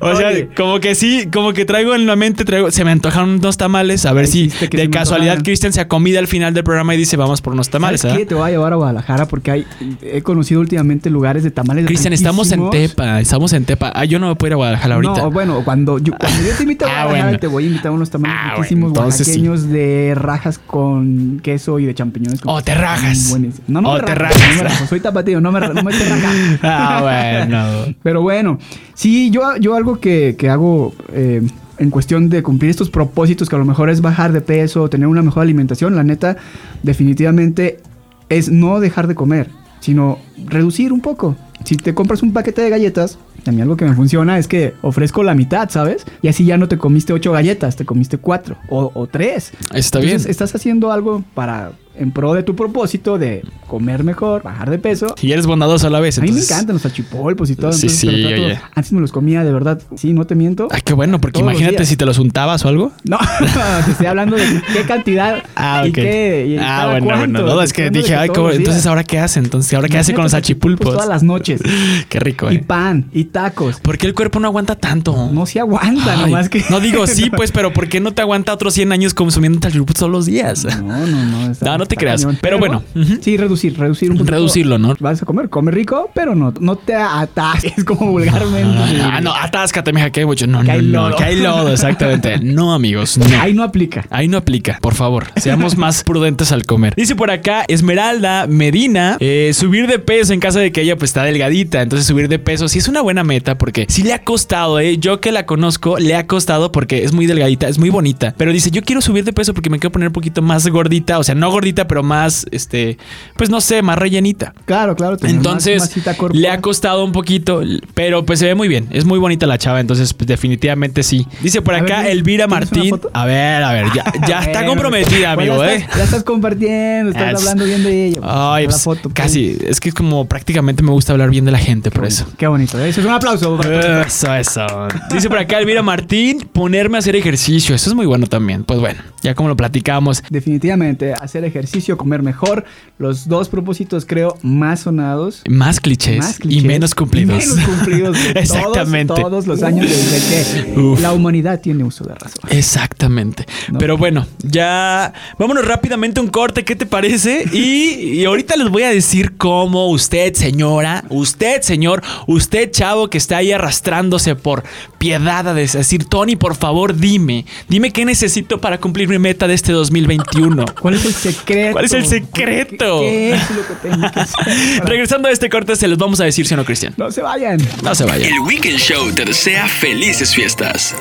[0.00, 3.30] O sea, como que sí, como que traigo en la mente, traigo, se me antojaron
[3.30, 4.06] unos tamales.
[4.06, 5.42] A ver si de casualidad.
[5.42, 8.00] Cristian se acomida al final del programa y dice, vamos por unos tamales.
[8.02, 8.26] ¿Sabes qué?
[8.26, 9.66] Te voy a llevar a Guadalajara porque hay,
[10.02, 11.86] he conocido últimamente lugares de tamales.
[11.86, 12.70] Cristian, estamos en.
[12.70, 13.92] Tepa, estamos en Tepa.
[13.94, 15.16] Ah, yo no me puedo ir a Guadalajara ahorita.
[15.18, 17.38] No, bueno, cuando yo, cuando yo te invito a Ah, Guadalajara, bueno.
[17.38, 19.68] te voy a invitar a unos tamales Ah, riquísimos bueno, sí.
[19.68, 22.40] de rajas con queso y de champiñones.
[22.44, 23.34] Oh, te rajas.
[23.66, 24.48] No, no Oh, me te rajo, rajas.
[24.56, 24.86] no me rajo.
[24.86, 26.58] Soy tapatío, no me, no me estoy rajando.
[26.62, 27.94] Ah, bueno.
[28.02, 28.58] Pero bueno,
[28.94, 31.42] sí, yo, yo algo que, que hago eh,
[31.78, 35.08] en cuestión de cumplir estos propósitos, que a lo mejor es bajar de peso, tener
[35.08, 36.36] una mejor alimentación, la neta,
[36.82, 37.80] definitivamente
[38.28, 39.48] es no dejar de comer,
[39.80, 41.36] sino reducir un poco.
[41.64, 44.74] Si te compras un paquete de galletas, a mí algo que me funciona es que
[44.82, 46.06] ofrezco la mitad, ¿sabes?
[46.22, 49.52] Y así ya no te comiste ocho galletas, te comiste cuatro o, o tres.
[49.74, 50.30] Está Entonces, bien.
[50.30, 55.14] Estás haciendo algo para, en pro de tu propósito de comer mejor, bajar de peso
[55.22, 56.18] Y eres bondadoso a la vez.
[56.18, 57.72] a mí me entonces- encantan los salchipolpos y todo.
[57.72, 58.60] Sí, entonces, sí, pero oye.
[58.74, 59.80] Antes me los comía de verdad.
[59.96, 60.68] Sí, no te miento.
[60.70, 62.92] Ay, qué bueno, porque Todos imagínate si te los untabas o algo.
[63.04, 63.18] No,
[63.84, 66.46] te estoy hablando de qué cantidad Ah, y qué.
[66.48, 67.42] y ah, bueno, cuánto.
[67.42, 67.54] bueno.
[67.56, 69.38] No, es que dije, ay, todos ¿cómo- entonces ahora qué hace?
[69.40, 70.92] Entonces, ¿ahora qué hace con los salchipulpos?
[70.94, 71.60] Todas las noches.
[72.08, 72.64] Qué rico, Y eh.
[72.66, 73.80] pan, y tacos.
[73.80, 75.30] ¿Por qué el cuerpo no aguanta tanto?
[75.32, 76.64] No se aguanta, Ay, nomás que.
[76.70, 79.96] No digo sí, pues, pero ¿por qué no te aguanta otros 100 años consumiendo salchipulpos
[79.96, 80.64] todos los días?
[80.82, 81.54] No, no, no.
[81.84, 82.22] No, te creas.
[82.22, 82.38] cañón.
[82.40, 82.82] Pero bueno.
[83.20, 84.32] Sí, reducir, reducir un poquito.
[84.34, 84.94] Reducirlo, ¿no?
[85.00, 89.00] Vas a comer, come rico, pero no, no te atasques como vulgarmente.
[89.02, 90.46] Ah, no, atáscate, mija, que hay mucho.
[90.46, 92.38] No, Que no, hay no, que hay lodo, exactamente.
[92.44, 93.24] No, amigos, no.
[93.40, 94.06] Ahí no aplica.
[94.10, 95.26] Ahí no aplica, por favor.
[95.36, 96.94] Seamos más prudentes al comer.
[96.94, 101.10] Dice por acá Esmeralda Medina, eh, subir de peso en caso de que ella pues
[101.10, 101.82] está delgadita.
[101.82, 104.98] Entonces subir de peso sí es una buena meta porque sí le ha costado, eh.
[104.98, 108.34] Yo que la conozco, le ha costado porque es muy delgadita, es muy bonita.
[108.36, 111.18] Pero dice, yo quiero subir de peso porque me quiero poner un poquito más gordita.
[111.18, 112.96] O sea, no gordita, pero más, este,
[113.36, 114.54] pues no sé, más rellenita.
[114.64, 115.16] Claro, claro.
[115.20, 116.40] más Entonces, masita corporal.
[116.40, 117.62] le ha costado un poquito,
[117.94, 118.86] pero pues se ve muy bien.
[118.92, 121.26] Es muy bonita la chava, entonces pues, definitivamente sí.
[121.42, 123.00] Dice por A acá ver, Elvira ¿tienes una Martín.
[123.12, 125.88] A ver, a ver, ya, ya está comprometida, pues, amigo, ya ¿eh?
[125.96, 128.20] Ya estás compartiendo, estás Es- hablando bien de ella.
[128.22, 129.14] Ay, La pues, foto, pues.
[129.14, 129.58] casi.
[129.66, 132.26] Es que es como prácticamente me gusta hablar bien de la gente, por eso.
[132.38, 132.78] Qué bonito.
[132.78, 133.58] Eso es un aplauso.
[134.04, 134.66] Eso, eso.
[135.12, 137.74] Dice por acá Elvira Martín, ponerme a hacer ejercicio.
[137.74, 138.64] Eso es muy bueno también.
[138.64, 140.22] Pues bueno, ya como lo platicamos.
[140.30, 142.64] Definitivamente, hacer ejercicio, comer mejor.
[142.98, 145.42] Los dos propósitos, creo, más sonados.
[145.48, 147.42] Más clichés, Más clichés y menos cumplidos.
[147.42, 149.14] y menos cumplidos Exactamente.
[149.14, 151.00] Todos, todos los años desde que Uf.
[151.00, 152.44] la humanidad tiene uso de razón.
[152.50, 153.46] Exactamente.
[153.72, 153.78] No.
[153.78, 157.44] Pero bueno, ya vámonos rápidamente un corte, ¿qué te parece?
[157.52, 163.16] Y, y ahorita les voy a decir cómo usted, señora, usted, señor, usted, chavo, que
[163.16, 164.64] está ahí arrastrándose por
[164.98, 169.54] piedad a decir, Tony, por favor, dime, dime qué necesito para cumplir mi meta de
[169.54, 170.64] este 2021.
[170.80, 171.72] ¿Cuál es el secreto?
[171.72, 173.00] ¿Cuál es el secreto?
[173.00, 174.34] ¿Qué, qué es lo que tengo que hacer?
[174.78, 176.94] para- Regresando a este corte, se los vamos a decir, ¿sí o no, Cristian?
[176.96, 177.58] No se vayan.
[177.82, 178.32] No se vayan.
[178.32, 180.94] El Weekend Show te desea felices fiestas.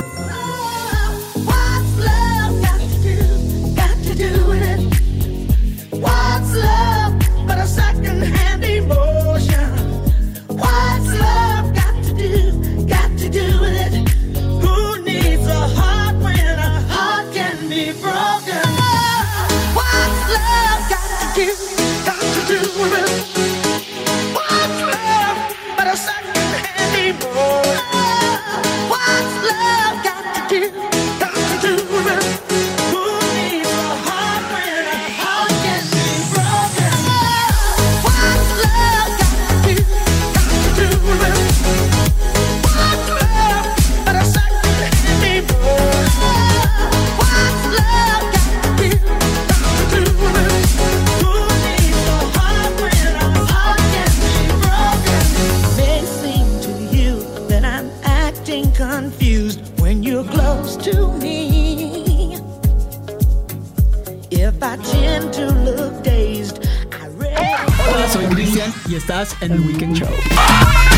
[69.03, 70.92] Estás en el Weekend Show.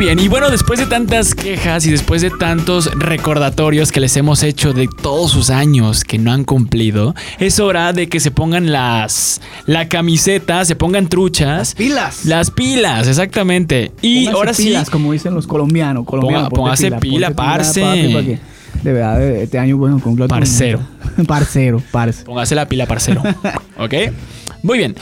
[0.00, 4.42] Bien, y bueno, después de tantas quejas y después de tantos recordatorios que les hemos
[4.42, 8.72] hecho de todos sus años que no han cumplido, es hora de que se pongan
[8.72, 11.74] las la camiseta, se pongan truchas.
[11.74, 12.24] Pilas.
[12.24, 13.92] Las pilas, exactamente.
[14.00, 16.04] Y Póngase ahora sí, pilas, como dicen los colombianos.
[16.06, 17.82] colombianos Ponga- póngase pila, parce.
[17.82, 18.38] papi, porque
[18.82, 20.80] de verdad, este año, bueno, con Parcero.
[21.26, 22.24] parcero, parce.
[22.24, 23.22] póngase la pila, parcero.
[23.78, 23.94] ¿Ok?
[24.62, 24.94] Muy bien.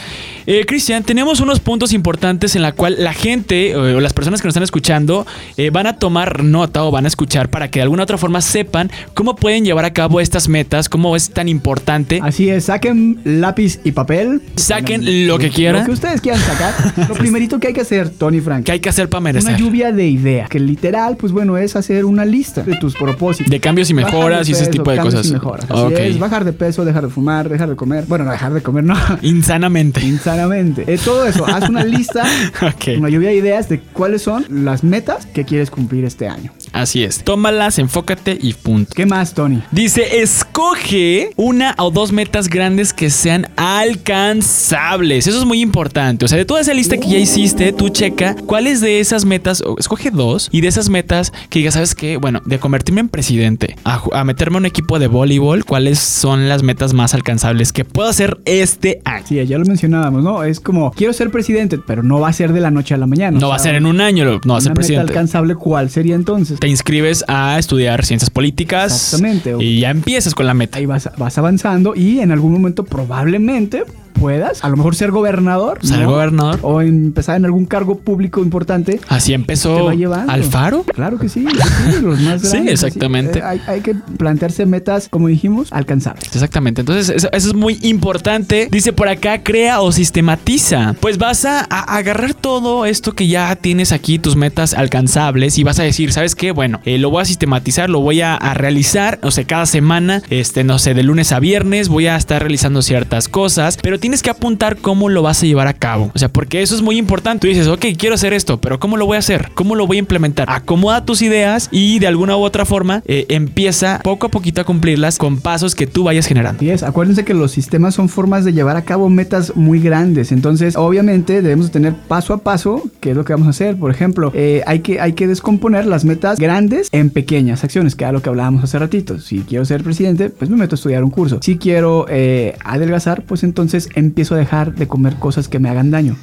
[0.51, 4.41] Eh, Cristian, tenemos unos puntos importantes en la cual la gente eh, o las personas
[4.41, 7.77] que nos están escuchando eh, van a tomar nota o van a escuchar para que
[7.77, 11.47] de alguna otra forma sepan cómo pueden llevar a cabo estas metas, cómo es tan
[11.49, 12.19] importante.
[12.23, 14.41] Así es, saquen lápiz y papel.
[14.55, 15.81] Saquen lo que quieran.
[15.81, 16.73] Lo que ustedes quieran sacar.
[17.07, 18.63] Lo primerito que hay que hacer, Tony Frank.
[18.63, 19.55] ¿Qué hay que hacer para Una merecer?
[19.55, 20.49] lluvia de ideas.
[20.49, 23.51] Que literal, pues bueno, es hacer una lista de tus propósitos.
[23.51, 25.29] De cambios y mejoras y ese tipo de cambios cosas.
[25.29, 25.69] y mejoras.
[25.69, 28.05] Así es, bajar de peso, dejar de fumar, dejar de comer.
[28.07, 28.95] Bueno, no dejar de comer, no.
[29.21, 30.03] Insanamente.
[30.03, 30.38] Insanamente.
[30.39, 30.85] Claramente.
[30.87, 32.23] Eh, todo eso, haz una lista,
[32.61, 32.97] Ok.
[32.99, 36.53] una lluvia de ideas de cuáles son las metas que quieres cumplir este año.
[36.73, 37.23] Así es.
[37.23, 38.91] Tómalas, enfócate y punto.
[38.95, 39.61] ¿Qué más, Tony?
[39.71, 45.27] Dice, escoge una o dos metas grandes que sean alcanzables.
[45.27, 46.25] Eso es muy importante.
[46.25, 49.61] O sea, de toda esa lista que ya hiciste, tú checa cuáles de esas metas,
[49.61, 52.17] o escoge dos, y de esas metas que digas, ¿sabes qué?
[52.17, 56.63] Bueno, de convertirme en presidente, a, meterme en un equipo de voleibol, ¿cuáles son las
[56.63, 59.25] metas más alcanzables que puedo hacer este año?
[59.27, 60.43] Sí, ya lo mencionábamos, ¿no?
[60.43, 63.07] Es como, quiero ser presidente, pero no va a ser de la noche a la
[63.07, 63.39] mañana.
[63.39, 65.11] No O va a ser en un año, no va a ser meta presidente.
[65.11, 66.58] alcanzable, ¿cuál sería entonces?
[66.59, 69.55] Te inscribes a estudiar ciencias políticas Exactamente.
[69.59, 70.77] y ya empiezas con la meta.
[70.77, 73.85] Ahí vas, vas avanzando y en algún momento probablemente
[74.19, 75.79] puedas, a lo mejor ser gobernador.
[75.81, 76.11] Ser ¿no?
[76.11, 76.59] gobernador.
[76.61, 78.99] O empezar en algún cargo público importante.
[79.07, 79.89] Así empezó.
[80.27, 80.83] Alfaro.
[80.83, 82.87] Claro que sí, sí, los más Sí, grandes, así.
[82.87, 83.39] exactamente.
[83.39, 86.25] Eh, hay, hay que plantearse metas, como dijimos, alcanzables.
[86.33, 88.67] Exactamente, entonces eso, eso es muy importante.
[88.71, 90.95] Dice por acá, crea o sistematiza.
[90.99, 95.63] Pues vas a, a agarrar todo esto que ya tienes aquí, tus metas alcanzables, y
[95.63, 96.51] vas a decir, ¿sabes qué?
[96.51, 100.21] Bueno, eh, lo voy a sistematizar, lo voy a, a realizar, no sé, cada semana,
[100.29, 104.08] este, no sé, de lunes a viernes voy a estar realizando ciertas cosas, pero tienes
[104.17, 106.11] que apuntar cómo lo vas a llevar a cabo.
[106.13, 107.41] O sea, porque eso es muy importante.
[107.41, 109.51] Tú dices, ok, quiero hacer esto, pero ¿cómo lo voy a hacer?
[109.53, 110.47] ¿Cómo lo voy a implementar?
[110.49, 114.63] Acomoda tus ideas y de alguna u otra forma eh, empieza poco a poquito a
[114.63, 116.57] cumplirlas con pasos que tú vayas generando.
[116.57, 120.31] Así es, acuérdense que los sistemas son formas de llevar a cabo metas muy grandes.
[120.31, 123.77] Entonces, obviamente, debemos de tener paso a paso qué es lo que vamos a hacer.
[123.77, 128.03] Por ejemplo, eh, hay, que, hay que descomponer las metas grandes en pequeñas acciones, que
[128.03, 129.19] era lo que hablábamos hace ratito.
[129.19, 131.39] Si quiero ser presidente, pues me meto a estudiar un curso.
[131.41, 135.91] Si quiero eh, adelgazar, pues entonces empiezo a dejar de comer cosas que me hagan
[135.91, 136.15] daño.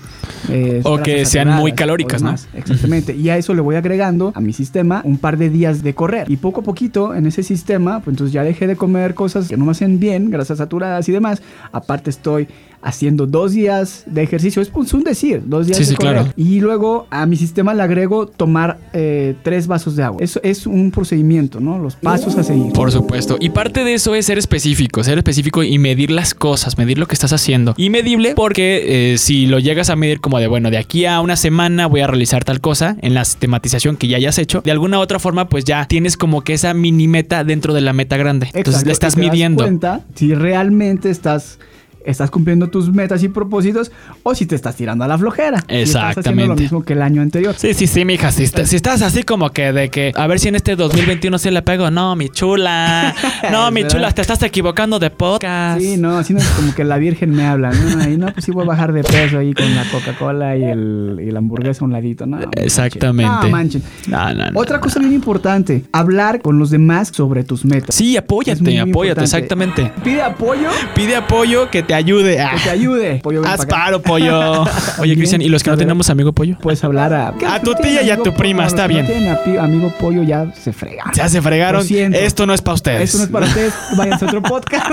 [0.48, 2.34] Eh, O que sean muy calóricas, ¿no?
[2.54, 3.14] Exactamente.
[3.14, 6.30] Y a eso le voy agregando a mi sistema un par de días de correr.
[6.30, 9.56] Y poco a poquito en ese sistema, pues entonces ya dejé de comer cosas que
[9.56, 11.42] no me hacen bien, grasas saturadas y demás.
[11.72, 12.48] Aparte estoy
[12.86, 14.62] haciendo dos días de ejercicio.
[14.62, 16.12] Es un decir, dos días Sí, de sí, correr.
[16.14, 16.32] claro.
[16.36, 20.22] Y luego a mi sistema le agrego tomar eh, tres vasos de agua.
[20.22, 21.78] Eso es un procedimiento, ¿no?
[21.78, 22.72] Los pasos a seguir.
[22.72, 23.36] Por supuesto.
[23.40, 27.06] Y parte de eso es ser específico, ser específico y medir las cosas, medir lo
[27.06, 27.74] que estás haciendo.
[27.76, 31.20] Y medible porque eh, si lo llegas a medir como de, bueno, de aquí a
[31.20, 34.70] una semana voy a realizar tal cosa en la sistematización que ya hayas hecho, de
[34.70, 37.92] alguna u otra forma pues ya tienes como que esa mini meta dentro de la
[37.92, 38.48] meta grande.
[38.54, 39.64] Entonces le estás y te das midiendo.
[39.64, 41.58] cuenta si realmente estás
[42.06, 43.90] estás cumpliendo tus metas y propósitos
[44.22, 45.58] o si te estás tirando a la flojera.
[45.68, 46.46] Si estás haciendo Exactamente.
[46.48, 47.54] lo mismo que el año anterior.
[47.58, 48.30] Sí, sí, sí, mija.
[48.32, 51.38] Si, está- si estás así como que de que a ver si en este 2021
[51.38, 51.90] sí le pego.
[51.90, 53.14] No, mi chula.
[53.50, 55.80] No, mi chula, te estás equivocando de podcast.
[55.80, 58.00] Sí, no, así no es como que la Virgen me habla, ¿no?
[58.02, 61.18] Ahí no, pues sí voy a bajar de peso ahí con la Coca-Cola y, el,
[61.22, 62.36] y la hamburguesa a un ladito, ¿no?
[62.38, 62.62] manchen.
[62.64, 63.32] Exactamente.
[63.46, 63.82] No, manchen.
[64.08, 64.44] No, no.
[64.54, 67.94] Otra cosa bien importante, hablar con los demás sobre tus metas.
[67.94, 69.22] Sí, apóyate, apóyate, importante.
[69.24, 69.92] exactamente.
[70.02, 72.40] Pide apoyo, Pide apoyo que te ayude.
[72.40, 73.20] Ah, que te ayude.
[73.22, 74.64] Pollo, ven haz paro, pollo.
[74.98, 76.56] Oye, Cristian, ¿y los que no tenemos amigo pollo?
[76.60, 77.28] Puedes hablar a...
[77.28, 79.06] A tu ¿No tía y a tu prima, está bien.
[79.06, 81.12] Tienen amigo pollo ya se fregan.
[81.14, 81.84] Ya se fregaron.
[81.88, 83.02] Esto no es para ustedes.
[83.02, 84.86] Eso no es para ustedes, váyanse a otro podcast.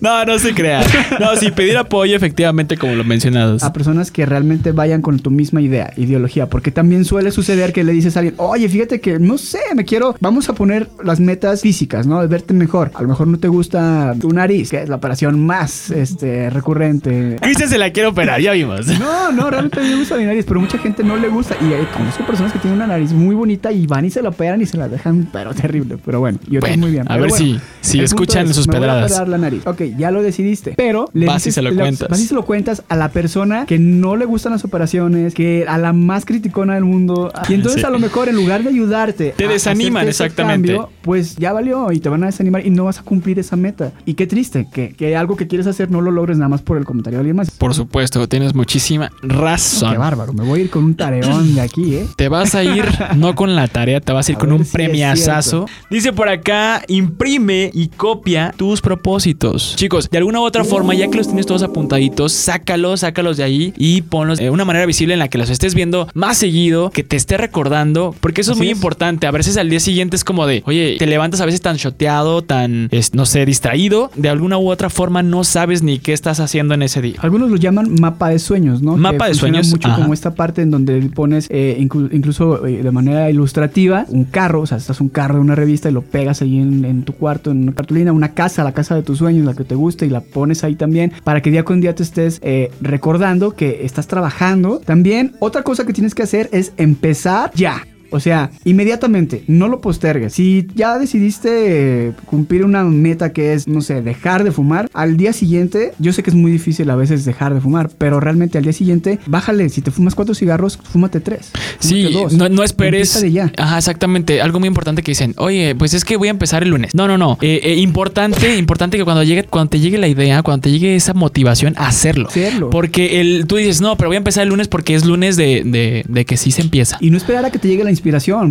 [0.00, 0.84] no, no se crean.
[1.20, 3.62] No, sí, pedir apoyo, efectivamente, como lo mencionados.
[3.62, 7.84] a personas que realmente vayan con tu misma idea, ideología, porque también suele suceder que
[7.84, 11.20] le dices a alguien, oye, fíjate que, no sé, me quiero, vamos a poner las
[11.20, 12.20] metas físicas, ¿no?
[12.20, 12.90] De verte mejor.
[12.94, 17.36] A lo mejor no te gusta tu nariz, que es la operación más, este, recurrente.
[17.40, 18.86] Cristian se la quiere operar, ya vimos.
[19.02, 21.56] No, no, realmente a mí me gusta mi nariz, pero mucha gente no le gusta.
[21.60, 24.28] Y eh, conozco personas que tienen una nariz muy bonita y van y se la
[24.28, 25.98] operan y se la dejan, pero terrible.
[26.04, 27.04] Pero bueno, y otros Bueno, muy bien.
[27.10, 29.10] a ver bueno, si- si escuchan es, sus me voy a pedradas.
[29.12, 29.66] operar la nariz.
[29.66, 30.74] Ok, ya lo decidiste.
[30.76, 32.08] Pero le Vas y dices- se lo cuentas.
[32.08, 35.64] Vas y se lo cuentas a la persona que no le gustan las operaciones, que
[35.66, 37.32] a la más criticona del mundo.
[37.48, 37.86] Y entonces Sí.
[37.86, 40.68] a lo mejor en lugar de ayudarte, Te desaniman, exactamente.
[40.74, 43.56] cambio, pues ya valió y te van a desanimar y no vas a cumplir esa
[43.56, 43.92] meta.
[44.04, 46.78] Y qué triste que, que algo que quieres hacer no lo logres nada más por
[46.78, 47.50] el comentario de alguien más.
[47.50, 49.92] Por supuesto, tienes muchísima razón.
[49.92, 52.06] Qué bárbaro, me voy a ir con un tareón de aquí, ¿eh?
[52.16, 52.84] Te vas a ir
[53.16, 55.66] no con la tarea, te vas a ir A con un si premiazazo.
[55.90, 59.74] Dice por acá, imprime y copia tus propósitos.
[59.76, 63.44] Chicos, de alguna u otra forma, ya que los tienes todos apuntaditos, sácalos, sácalos de
[63.44, 66.90] ahí y ponlos de una manera visible en la que los estés viendo más seguido,
[66.90, 68.76] que te esté recordando, porque eso es muy es.
[68.76, 69.26] importante.
[69.26, 72.42] A veces al día siguiente es como de, oye, te levantas a veces tan choteado,
[72.42, 76.74] tan, no sé, distraído, de alguna u otra forma no sabes ni qué estás haciendo
[76.74, 77.16] en ese día.
[77.20, 78.96] Algunos lo llaman mapa de sueños, ¿no?
[78.96, 80.00] Mapa Que de sueños, mucho ajá.
[80.02, 84.60] como esta parte en donde pones eh, inclu- incluso eh, de manera ilustrativa un carro,
[84.62, 87.12] o sea, estás un carro de una revista y lo pegas ahí en, en tu
[87.14, 90.04] cuarto, en una cartulina, una casa, la casa de tus sueños, la que te gusta
[90.04, 93.84] y la pones ahí también para que día con día te estés eh, recordando que
[93.84, 94.80] estás trabajando.
[94.84, 97.82] También otra cosa que tienes que hacer es empezar ya.
[98.12, 100.34] O sea, inmediatamente, no lo postergues.
[100.34, 105.32] Si ya decidiste cumplir una meta que es, no sé, dejar de fumar, al día
[105.32, 108.64] siguiente, yo sé que es muy difícil a veces dejar de fumar, pero realmente al
[108.64, 109.68] día siguiente, bájale.
[109.68, 111.50] Si te fumas cuatro cigarros, fúmate tres.
[111.78, 112.32] Sí, dos.
[112.34, 113.20] no, no esperes.
[113.20, 113.50] De ya.
[113.56, 114.40] Ajá, exactamente.
[114.42, 116.94] Algo muy importante que dicen, oye, pues es que voy a empezar el lunes.
[116.94, 117.38] No, no, no.
[117.40, 120.94] Eh, eh, importante, importante que cuando llegue, cuando te llegue la idea, cuando te llegue
[120.96, 122.28] esa motivación, hacerlo.
[122.28, 122.70] Hacerlo.
[122.70, 125.62] Porque el, tú dices, no, pero voy a empezar el lunes porque es lunes de,
[125.64, 126.98] de- de que sí se empieza.
[127.00, 128.01] Y no esperar a que te llegue la inspiración,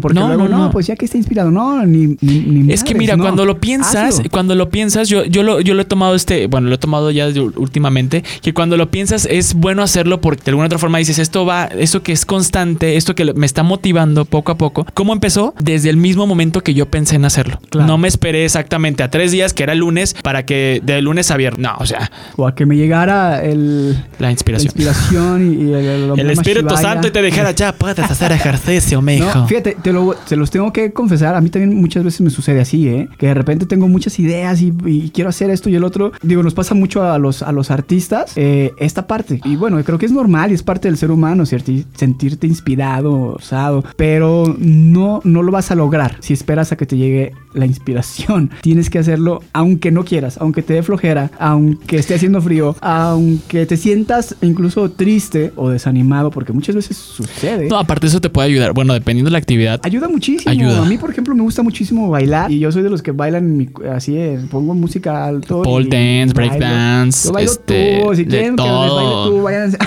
[0.01, 0.71] porque No, luego, no, no, no.
[0.71, 4.19] pues ya que esté inspirado, no, ni, ni, ni Es que mira, cuando lo piensas,
[4.19, 4.29] Hazlo.
[4.31, 7.11] cuando lo piensas, yo, yo, lo, yo lo he tomado este, bueno, lo he tomado
[7.11, 11.19] ya últimamente, que cuando lo piensas es bueno hacerlo porque de alguna otra forma dices,
[11.19, 14.85] esto va, esto que es constante, esto que me está motivando poco a poco.
[14.93, 15.53] ¿Cómo empezó?
[15.61, 17.59] Desde el mismo momento que yo pensé en hacerlo.
[17.69, 17.87] Claro.
[17.87, 21.31] No me esperé exactamente a tres días, que era el lunes, para que de lunes
[21.31, 24.67] a viernes, no, o sea, O a que me llegara el, la la inspiración.
[24.75, 29.01] inspiración y, y el, el, El Espíritu Santo y te dijera, ya puedes hacer ejercicio,
[29.01, 29.40] mijo.
[29.47, 31.35] Fíjate, te, lo- te los tengo que confesar.
[31.35, 33.07] A mí también muchas veces me sucede así, ¿eh?
[33.17, 36.11] Que de repente tengo muchas ideas y, y quiero hacer esto y el otro.
[36.21, 39.41] Digo, nos pasa mucho a los, a los artistas eh, esta parte.
[39.45, 41.71] Y bueno, creo que es normal y es parte del ser humano, ¿cierto?
[41.71, 43.83] Y sentirte inspirado, osado.
[43.97, 48.51] Pero no, no lo vas a lograr si esperas a que te llegue la inspiración.
[48.61, 53.65] Tienes que hacerlo aunque no quieras, aunque te dé flojera, aunque esté haciendo frío, aunque
[53.65, 57.67] te sientas incluso triste o desanimado, porque muchas veces sucede.
[57.67, 58.73] No, aparte eso te puede ayudar.
[58.73, 59.79] Bueno, dependiendo de la actividad.
[59.83, 60.51] Ayuda muchísimo.
[60.51, 60.81] Ayuda.
[60.83, 63.71] A mí, por ejemplo, me gusta muchísimo bailar y yo soy de los que bailan
[63.93, 65.61] así, eh, pongo música alto.
[65.63, 66.65] Pole dance, break bailo.
[66.65, 69.77] dance, Yo bailo este, tú, si quieren que baile tú, váyanse.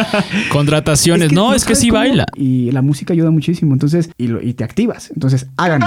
[0.50, 1.32] Contrataciones.
[1.32, 2.26] no, es que sí cómo- baila.
[2.36, 5.10] Y la música ayuda muchísimo, entonces, y, lo- y te activas.
[5.14, 5.86] Entonces, háganlo.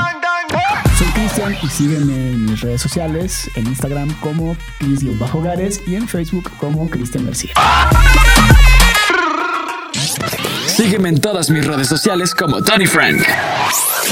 [0.98, 6.50] Soy Cristian y sígueme en mis redes sociales, en Instagram como Cris-Gares y en Facebook
[6.60, 7.52] como Cristian García.
[10.78, 13.22] Sígueme en todas mis redes sociales como Tony Frank.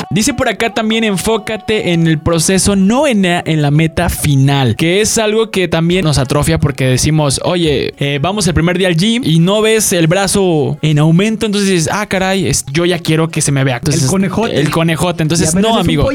[0.10, 4.76] Dice por acá también enfócate en el proceso, no en la, en la meta final,
[4.76, 8.88] que es algo que también nos atrofia porque decimos, oye, eh, vamos el primer día
[8.88, 12.86] al gym y no ves el brazo en aumento, entonces dices, ah, caray, es- yo
[12.86, 13.78] ya quiero que se me vea.
[13.78, 14.60] Entonces, El conejote.
[14.60, 15.22] El conejote.
[15.24, 16.10] Entonces, no, un amigo.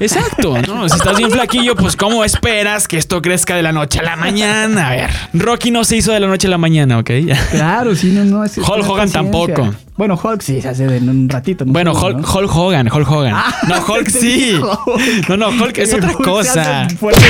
[0.00, 0.56] Exacto.
[0.66, 4.02] No, si estás bien flaquillo, pues ¿cómo esperas que esto crezca de la noche a
[4.02, 4.88] la mañana?
[4.88, 7.10] A ver, Rocky no se hizo de la noche a la mañana, ¿ok?
[7.50, 8.44] Claro, sí, no, no.
[8.44, 9.74] Es, Hulk Hogan tampoco.
[10.00, 11.66] Bueno, Hulk sí se hace en un ratito.
[11.66, 11.74] ¿no?
[11.74, 12.34] Bueno, Hulk, ¿no?
[12.34, 13.34] Hulk Hogan, Hulk Hogan.
[13.36, 14.54] Ah, no, Hulk sí.
[14.54, 15.28] Hulk.
[15.28, 16.88] No, no, Hulk es otra Hulk cosa.
[16.98, 17.20] fuerte,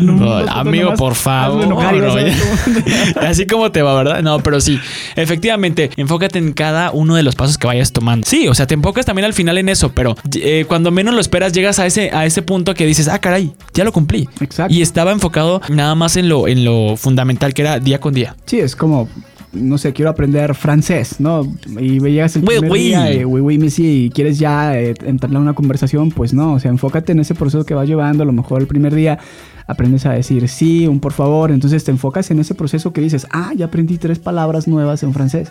[0.00, 1.62] No, amigo, por favor.
[1.62, 1.94] enojar.
[3.20, 4.22] Así como te va, ¿verdad?
[4.22, 4.80] No, pero sí.
[5.14, 8.26] Efectivamente, enfócate en cada uno de los pasos que vayas tomando.
[8.26, 11.20] Sí, o sea, te enfocas también al final en eso, pero eh, cuando menos lo
[11.20, 14.26] esperas, llegas a ese, a ese punto que dices, ah, caray, ya lo cumplí.
[14.40, 14.72] Exacto.
[14.72, 18.34] Y estaba enfocado nada más en lo, en lo fundamental que era día con día.
[18.46, 19.06] Sí, es como,
[19.56, 21.42] no sé, quiero aprender francés, ¿no?
[21.80, 22.78] Y llegas el Oui, primer oui.
[22.80, 27.12] día, eh, oui, y quieres ya eh, entablar una conversación, pues no, o sea, enfócate
[27.12, 29.18] en ese proceso que vas llevando, a lo mejor el primer día
[29.66, 33.26] aprendes a decir sí, un por favor, entonces te enfocas en ese proceso que dices,
[33.32, 35.48] ah, ya aprendí tres palabras nuevas en francés.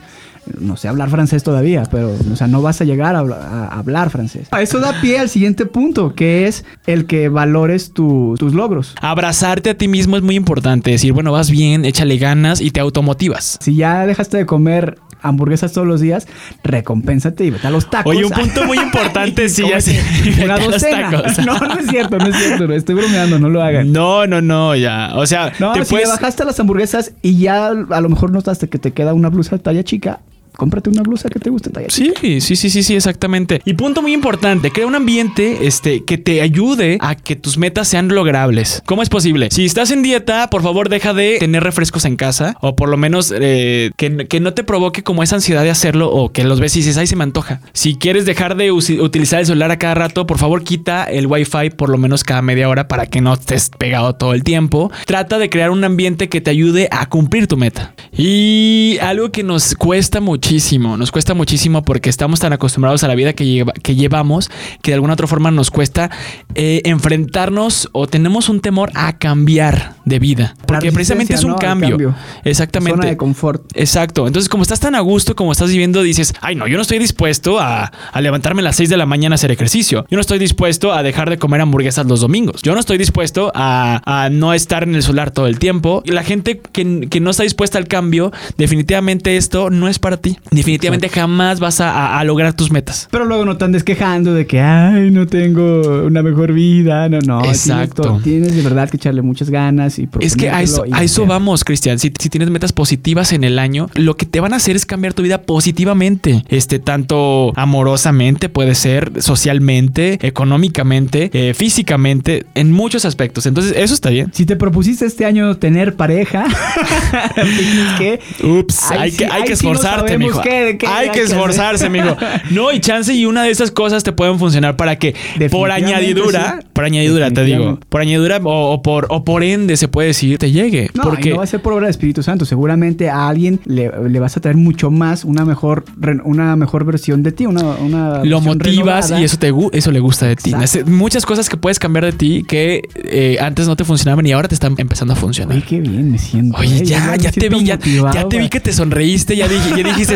[0.60, 3.38] No sé hablar francés todavía, pero, o sea, no vas a llegar a, habla-
[3.72, 4.48] a hablar francés.
[4.60, 8.94] Eso da pie al siguiente punto, que es el que valores tu- tus logros.
[9.02, 10.92] Abrazarte a ti mismo es muy importante.
[10.92, 13.58] Decir, bueno, vas bien, échale ganas y te automotivas.
[13.62, 16.28] Si ya dejaste de comer hamburguesas todos los días,
[16.64, 18.12] recompénsate y vete a los tacos.
[18.16, 19.98] Oye, un punto muy importante, sí, Cómete así.
[19.98, 21.12] Una Vete a los docena.
[21.12, 21.38] tacos.
[21.46, 22.72] No, no es cierto, no es cierto.
[22.74, 23.92] Estoy bromeando, no lo hagan.
[23.92, 25.12] No, no, no, ya.
[25.16, 26.08] O sea, No, te si puedes.
[26.08, 29.30] le bajaste a las hamburguesas y ya a lo mejor notaste que te queda una
[29.30, 30.20] blusa talla chica,
[30.56, 31.66] cómprate una blusa que te guste.
[31.90, 33.62] Sí, sí, sí, sí, sí, exactamente.
[33.66, 37.88] Y punto muy importante, crea un ambiente este, que te ayude a que tus metas
[37.88, 38.82] sean logrables.
[38.86, 39.50] ¿Cómo es posible?
[39.52, 42.98] Si estás en dieta, por favor deja de tener refrescos en casa o por lo
[42.98, 46.60] menos eh, que, que no te provoque como esa ansiedad de hacerlo o que los
[46.60, 47.62] ves y dices, ay, se me antoja.
[47.74, 51.72] Si quieres dejar de utilizar el celular a cada rato, por favor quita el wifi
[51.76, 54.92] por lo menos cada media hora para que no estés pegado todo el tiempo.
[55.06, 57.94] Trata de crear un ambiente que te ayude a cumplir tu meta.
[58.16, 63.16] Y algo que nos cuesta muchísimo, nos cuesta muchísimo porque estamos tan acostumbrados a la
[63.16, 64.52] vida que, lleva- que llevamos
[64.84, 66.12] que de alguna otra forma nos cuesta
[66.54, 70.56] eh, enfrentarnos o tenemos un temor a cambiar de vida.
[70.68, 71.90] Porque precisamente es un cambio.
[71.92, 72.16] cambio.
[72.44, 72.96] Exactamente.
[72.98, 73.64] Zona de confort.
[73.74, 74.28] Exacto.
[74.28, 77.00] Entonces, como estás tan a gusto como estás viviendo, dices, ay, no, yo no estoy
[77.00, 80.06] dispuesto a, a levantarme a las 6 de la mañana a hacer ejercicio.
[80.12, 82.62] Yo no estoy dispuesto a dejar de comer hamburguesas los domingos.
[82.62, 86.04] Yo no estoy dispuesto a, a no estar en el solar todo el tiempo.
[86.06, 90.18] Y la gente que, que no está dispuesta al cambio, definitivamente esto no es para
[90.18, 90.35] ti.
[90.46, 93.08] Así, definitivamente jamás vas a, lograr tus metas.
[93.12, 97.08] Pero luego no te andes quejando de que, ay, no tengo una mejor vida.
[97.10, 97.42] No, no.
[97.42, 98.02] tienes Exacto.
[98.04, 101.26] to- Tienes, de verdad que echarle muchas ganas y Es que a eso, a eso
[101.26, 102.00] vamos, Cristian.
[102.00, 104.86] Si, si tienes metas positivas en el año, lo que te van a hacer es
[104.86, 106.44] cambiar tu vida positivamente.
[106.48, 113.46] Este, tanto amorosamente, puede ser, socialmente, económicamente, eh, físicamente, en muchos aspectos.
[113.46, 114.32] Entonces, eso está bien.
[114.34, 116.46] Si te propusiste este año tener pareja,
[117.36, 118.20] tienes que...
[118.46, 120.42] Ups, Ahí hay, que, hay que sí no esforzarte, mijo.
[120.42, 122.16] qué- qué hay hay que esforzarse, mijo.
[122.52, 125.16] No, y chance y una de esas cosas te pueden funcionar para que
[125.52, 126.68] por añadidura, sí.
[126.74, 130.38] por añadidura te digo, por añadidura o, o por o por ende se puede decir
[130.38, 132.46] te llegue, No, porque y no va a ser por obra del Espíritu Santo.
[132.46, 135.86] Seguramente a alguien le, le vas a traer mucho más, una mejor,
[136.24, 139.20] una mejor versión de ti, una, una lo motivas renovada.
[139.22, 140.52] y eso te eso le gusta de ti.
[140.52, 140.90] Exacto.
[140.90, 144.48] Muchas cosas que puedes cambiar de ti que eh, antes no te funcionaban y ahora
[144.48, 145.56] te están empezando a funcionar.
[145.56, 146.58] Oye, qué bien me siento.
[146.58, 150.15] Oye, eh, ya, te vi, ya, te vi que te sonreíste, ya, dije, ya dijiste,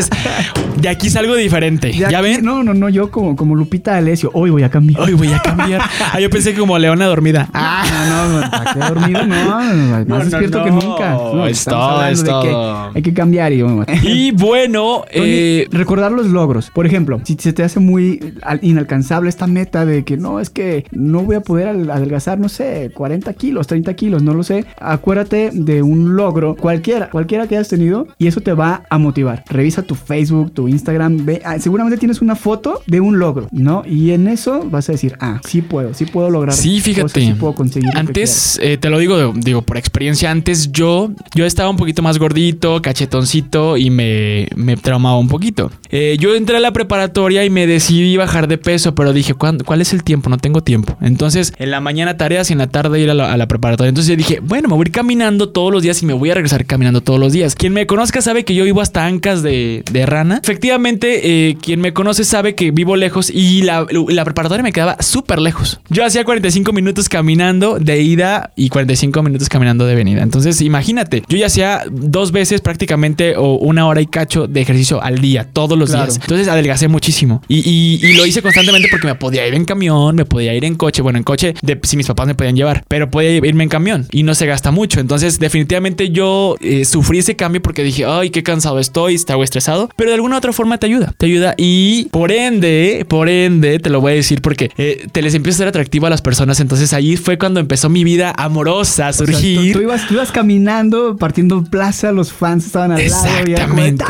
[0.80, 1.92] de aquí salgo diferente.
[1.92, 2.44] ¿Ya, aquí- ven?
[2.44, 5.00] No, no, no, yo como, como Lupita Alessio, hoy voy a cambiar.
[5.02, 5.82] Hoy voy a cambiar.
[6.12, 7.48] Ah, yo pensé que como leona dormida.
[7.52, 9.26] Ah, no, no, ¿para qué dormido?
[9.26, 11.10] No, más No, no, despierto que nunca.
[11.12, 12.90] No, Es todo, es que todo.
[12.94, 16.70] hay que cambiar y bueno, Y bueno, Tony, eh, recordar los logros.
[16.70, 20.50] Por ejemplo, si se te hace muy al- inalcanzable esta meta de que no, es
[20.50, 24.64] que no voy a poder adelgazar, no sé, 40 kilos, 30 kilos, no lo sé.
[24.80, 29.44] Acuérdate de un logro, cualquiera, cualquiera que hayas tenido, y eso te va a motivar.
[29.48, 33.82] Revisa tu Facebook, tu Instagram, ve, ah, seguramente tienes una foto de un logro, ¿no?
[33.86, 36.54] Y en eso vas a decir, ah, sí puedo, sí puedo lograr.
[36.54, 37.20] Sí, cosas, fíjate.
[37.20, 37.90] sí puedo conseguir.
[37.94, 42.18] Antes, eh, te lo digo, digo, por experiencia, antes yo, yo estaba un poquito más
[42.18, 45.70] gordito, cachetoncito y me, me traumaba un poquito.
[45.90, 49.64] Eh, yo entré a la preparatoria y me decidí bajar de peso, pero dije, ¿cuándo-
[49.64, 50.30] ¿cuál es el tiempo?
[50.30, 50.96] No tengo tiempo.
[51.00, 53.88] Entonces, en la mañana tareas y en la tarde ir a la, a la preparatoria.
[53.88, 56.30] Entonces yo dije, bueno, me voy a ir caminando todos los días y me voy
[56.30, 57.54] a regresar caminando todos los días.
[57.54, 60.40] Quien me conozca sabe que yo vivo hasta Ancas de, de Rana.
[60.42, 64.96] Efectivamente, eh, quien me conoce sabe que vivo lejos y la, la preparatoria me quedaba
[65.00, 65.80] súper lejos.
[65.88, 70.22] Yo hacía 45 minutos caminando de ida y 45 minutos caminando de venida.
[70.22, 75.02] Entonces, imagínate, yo ya hacía dos veces prácticamente o una hora y cacho de ejercicio
[75.02, 76.06] al día, todos los Claro.
[76.06, 76.20] días.
[76.22, 77.42] Entonces, adelgacé muchísimo.
[77.48, 80.64] Y, y- y lo hice constantemente porque me podía ir en camión, me podía ir
[80.64, 81.02] en coche.
[81.02, 84.06] Bueno, en coche, de, si mis papás me podían llevar, pero podía irme en camión
[84.12, 85.00] y no se gasta mucho.
[85.00, 89.59] Entonces, definitivamente yo eh, sufrí ese cambio porque dije, ay, qué cansado estoy, estaba estresado,
[89.96, 93.78] pero de alguna u otra forma te ayuda, te ayuda y por ende, por ende,
[93.78, 96.22] te lo voy a decir porque eh, te les empieza a ser atractivo a las
[96.22, 96.60] personas.
[96.60, 99.72] Entonces, ahí fue cuando empezó mi vida amorosa a O sea, tú- surgir.
[99.72, 103.26] tú, ibas, tú ibas caminando, partiendo plaza, los fans estaban al lado.
[103.38, 104.04] Exactamente.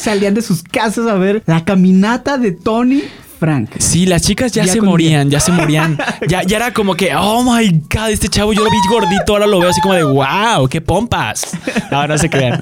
[0.00, 3.02] Salían de sus casas a ver la caminata de Tony
[3.38, 3.70] Frank.
[3.78, 5.96] Sí, las chicas ya, Ya se morían, ya se morían.
[6.28, 9.46] ya, ya era como que, oh my god, este chavo yo lo vi gordito, ahora
[9.46, 11.56] lo veo así como de, wow, qué pompas.
[11.90, 12.60] No, no se crean.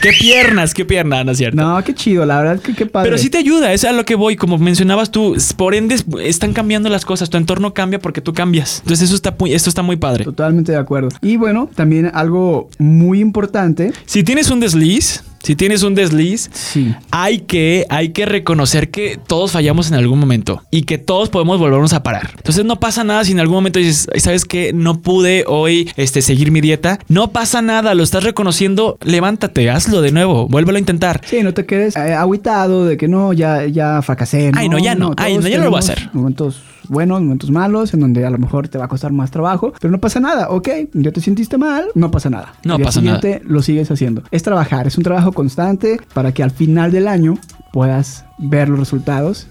[0.00, 1.60] qué piernas, qué piernas, ¿no es cierto?
[1.60, 3.08] No, qué chido, la verdad que qué padre.
[3.10, 4.36] Pero sí te ayuda, es a lo que voy.
[4.36, 7.28] Como mencionabas tú, por ende es- están cambiando las cosas.
[7.30, 8.78] Tu entorno cambia porque tú cambias.
[8.82, 10.24] Entonces, eso está muy, esto está muy padre.
[10.24, 11.08] Totalmente de acuerdo.
[11.20, 13.92] Y bueno, también algo muy importante.
[14.06, 16.94] Si tienes un desliz, si tienes un desliz, Sí.
[17.10, 21.58] hay que, hay que reconocer que todos fallamos en algún momento y que todos podemos
[21.58, 22.30] volvernos a parar.
[22.36, 24.72] Entonces no pasa nada si en algún momento dices, "Ay, ¿sabes qué?
[24.72, 26.98] No pude hoy este, seguir mi dieta.
[27.08, 31.20] No pasa nada, lo estás reconociendo, levántate, hazlo de nuevo, vuélvelo a intentar.
[31.24, 34.52] Sí, no te quedes eh, agüitado de que no, ya, ya fracasé.
[34.54, 35.12] Ay, no, ya no.
[35.16, 36.10] Ay, no, ya no lo voy a hacer.
[36.12, 39.72] Momentos buenos, momentos malos, en donde a lo mejor te va a costar más trabajo,
[39.80, 42.54] pero no pasa nada, ok, ya te sentiste mal, no pasa nada.
[42.64, 43.20] No pasa nada.
[43.20, 44.22] siguiente Lo sigues haciendo.
[44.30, 47.38] Es trabajar, es un trabajo constante para que al final del año
[47.72, 49.46] puedas ver los resultados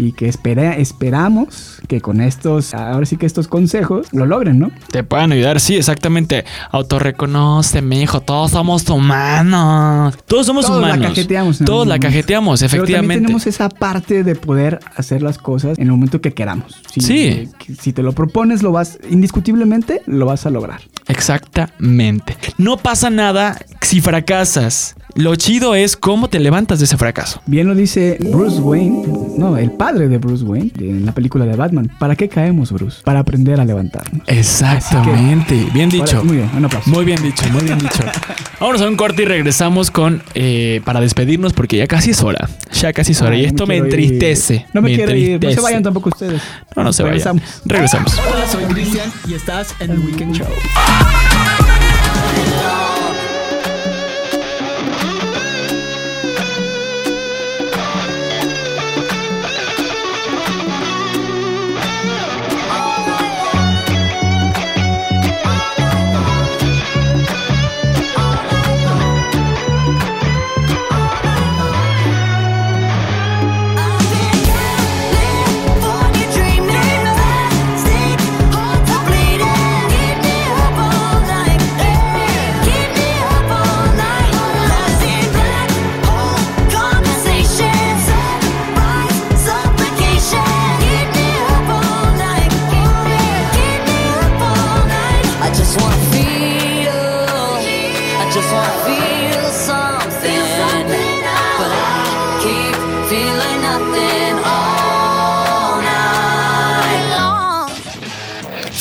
[0.00, 4.70] y que espera- esperamos que con estos, ahora sí que estos consejos lo logren, ¿no?
[4.92, 6.44] Te puedan ayudar, sí, exactamente.
[6.70, 8.20] Autorreconoce, hijo.
[8.20, 10.14] Todos somos humanos.
[10.26, 11.08] Todos somos Todos la humanos.
[11.08, 13.22] cajeteamos en Todos la cajeteamos, Pero también efectivamente.
[13.24, 16.80] tenemos esa parte de poder hacer las cosas en el momento que queramos.
[16.92, 17.48] Si, Sí.
[17.80, 20.80] Si te lo propones, lo vas, indiscutiblemente, lo vas a lograr.
[21.08, 22.36] Exactamente.
[22.56, 24.94] No pasa nada si fracasas.
[25.14, 27.40] Lo chido es cómo te levantas de ese fracaso.
[27.46, 29.04] Bien lo dice Bruce Wayne,
[29.36, 31.90] no, el padre de Bruce Wayne, en la película de Batman.
[31.98, 33.00] ¿Para qué caemos, Bruce?
[33.02, 34.22] Para aprender a levantarnos.
[34.26, 35.66] Exactamente.
[35.72, 36.22] Bien dicho.
[36.24, 36.90] Muy bien, un aplauso.
[36.90, 38.02] Muy bien dicho, muy bien dicho.
[38.60, 42.48] Vámonos a un corte y regresamos con eh, para despedirnos porque ya casi es hora.
[42.72, 43.32] Ya casi es hora.
[43.32, 43.84] Ay, y esto me ir.
[43.84, 44.66] entristece.
[44.72, 45.42] No me, quiero ir.
[45.42, 46.42] No se vayan tampoco ustedes.
[46.76, 47.18] No, no se vayan.
[47.18, 47.62] Regresamos.
[47.64, 48.18] Regresamos.
[48.18, 50.48] Hola, soy Cristian y estás en el Weekend Show.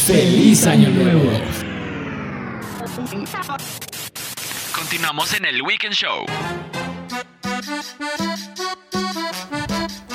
[0.08, 1.32] ¡Feliz Año Nuevo!
[4.74, 6.26] Continuamos en el Weekend Show.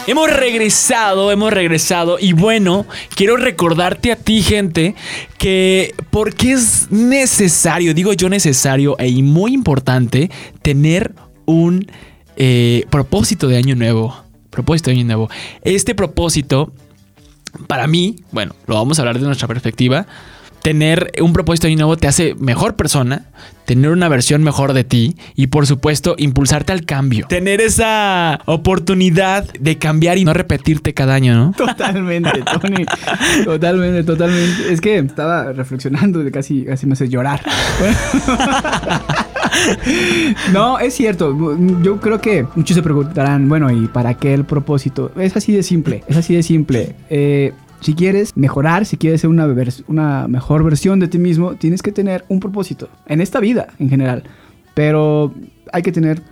[0.05, 4.97] Hemos regresado, hemos regresado y bueno, quiero recordarte a ti gente
[5.39, 10.29] que porque es necesario, digo yo necesario e y muy importante
[10.61, 11.15] tener
[11.47, 11.87] un
[12.37, 14.17] eh, propósito de año nuevo.
[14.51, 15.31] Propósito de año nuevo.
[15.63, 16.73] Este propósito,
[17.69, 20.07] para mí, bueno, lo vamos a hablar de nuestra perspectiva.
[20.63, 23.27] Tener un propósito de nuevo te hace mejor persona,
[23.65, 27.27] tener una versión mejor de ti y por supuesto impulsarte al cambio.
[27.29, 31.53] Tener esa oportunidad de cambiar y no repetirte cada año, ¿no?
[31.57, 32.87] Totalmente, Tony.
[33.45, 34.73] Totalmente, totalmente.
[34.73, 37.41] Es que estaba reflexionando y casi, casi me hace llorar.
[40.53, 41.37] no, es cierto.
[41.83, 45.11] Yo creo que muchos se preguntarán, bueno, ¿y para qué el propósito?
[45.17, 46.95] Es así de simple, es así de simple.
[47.11, 47.53] Eh,
[47.83, 52.25] si quieres mejorar, si quieres ser una, mejor versión de ti mismo, tienes que tener
[52.29, 52.89] un propósito.
[53.07, 54.23] En esta vida, en general.
[54.75, 55.35] Pero
[55.73, 56.23] hay que tener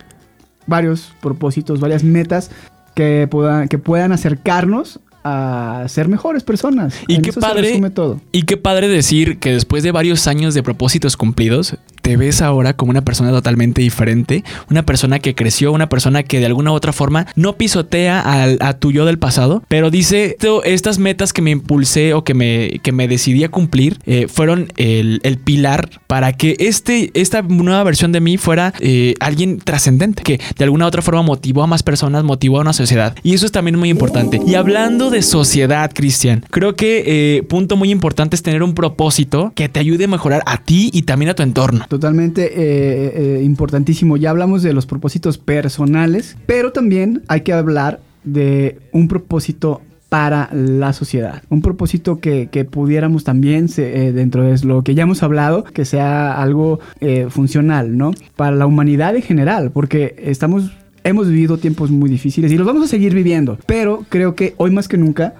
[0.65, 2.51] varios propósitos, varias metas
[2.95, 6.95] que puedan, que puedan acercarnos a ser mejores personas.
[7.07, 7.79] Y En qué padre.
[7.91, 8.21] todo.
[8.31, 12.73] Y qué padre decir que después de varios años de propósitos cumplidos, te ves ahora
[12.73, 16.75] como una persona totalmente diferente, una persona que creció, una persona que de alguna u
[16.75, 21.33] otra forma no pisotea al- a tu yo del pasado, pero dice, "Esto- estas metas
[21.33, 25.37] que me impulsé o que me, que me decidí a cumplir eh, fueron el, el
[25.37, 30.63] pilar para que este, esta nueva versión de mí fuera eh, alguien trascendente, que de
[30.63, 33.15] alguna u otra forma motivó a más personas, motivó a una sociedad.
[33.23, 34.39] Y eso es también muy importante.
[34.45, 37.03] Y hablando de sociedad, Cristian, creo que
[37.37, 40.89] eh, punto muy importante es tener un propósito que te ayude a mejorar a ti
[40.93, 41.85] y también a tu entorno.
[41.91, 44.15] Totalmente eh, eh, importantísimo.
[44.15, 50.49] Ya hablamos de los propósitos personales, pero también hay que hablar de un propósito para
[50.53, 51.43] la sociedad.
[51.49, 55.83] Un propósito que, que pudiéramos también, eh, dentro de lo que ya hemos hablado, que
[55.83, 58.13] sea algo eh, funcional, ¿no?
[58.37, 60.71] Para la humanidad en general, porque estamos,
[61.03, 64.71] hemos vivido tiempos muy difíciles y los vamos a seguir viviendo, pero creo que hoy
[64.71, 65.33] más que nunca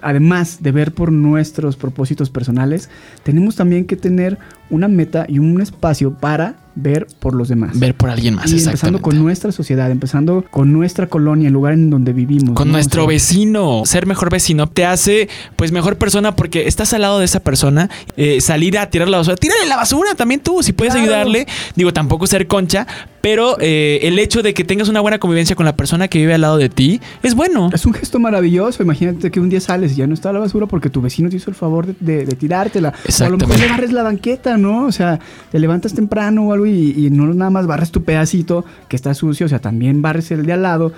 [0.00, 2.90] además de ver por nuestros propósitos personales,
[3.22, 4.38] tenemos también que tener
[4.70, 7.78] una meta y un espacio para ver por los demás.
[7.78, 11.74] Ver por alguien más, y empezando con nuestra sociedad, empezando con nuestra colonia, el lugar
[11.74, 12.54] en donde vivimos.
[12.54, 12.72] Con ¿no?
[12.72, 17.02] nuestro O sea, vecino, ser mejor vecino te hace pues mejor persona porque estás al
[17.02, 20.62] lado de esa persona, eh, salir a tirar la basura, tírale la basura también tú,
[20.62, 21.04] si puedes Claro.
[21.06, 21.46] ayudarle,
[21.76, 22.86] digo tampoco ser concha,
[23.20, 26.34] pero eh, el hecho de que tengas una buena convivencia con la persona que vive
[26.34, 27.70] al lado de ti es bueno.
[27.72, 28.82] Es un gesto maravilloso.
[28.82, 31.36] Imagínate que un día sales y ya no está la basura porque tu vecino te
[31.36, 32.92] hizo el favor de, de- de tirártela.
[33.20, 34.86] O a lo mejor le barres la banqueta, ¿no?
[34.86, 35.20] O sea,
[35.52, 39.46] te levantas temprano o algo y, no nada más barres tu pedacito que está sucio,
[39.46, 40.92] o sea, también barres el de al lado.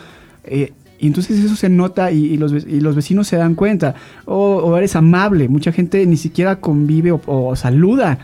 [0.44, 3.94] Eh, y entonces eso se nota y, los, y los vecinos se dan cuenta.
[4.24, 5.48] O, eres amable.
[5.48, 8.18] Mucha gente ni siquiera convive o, saluda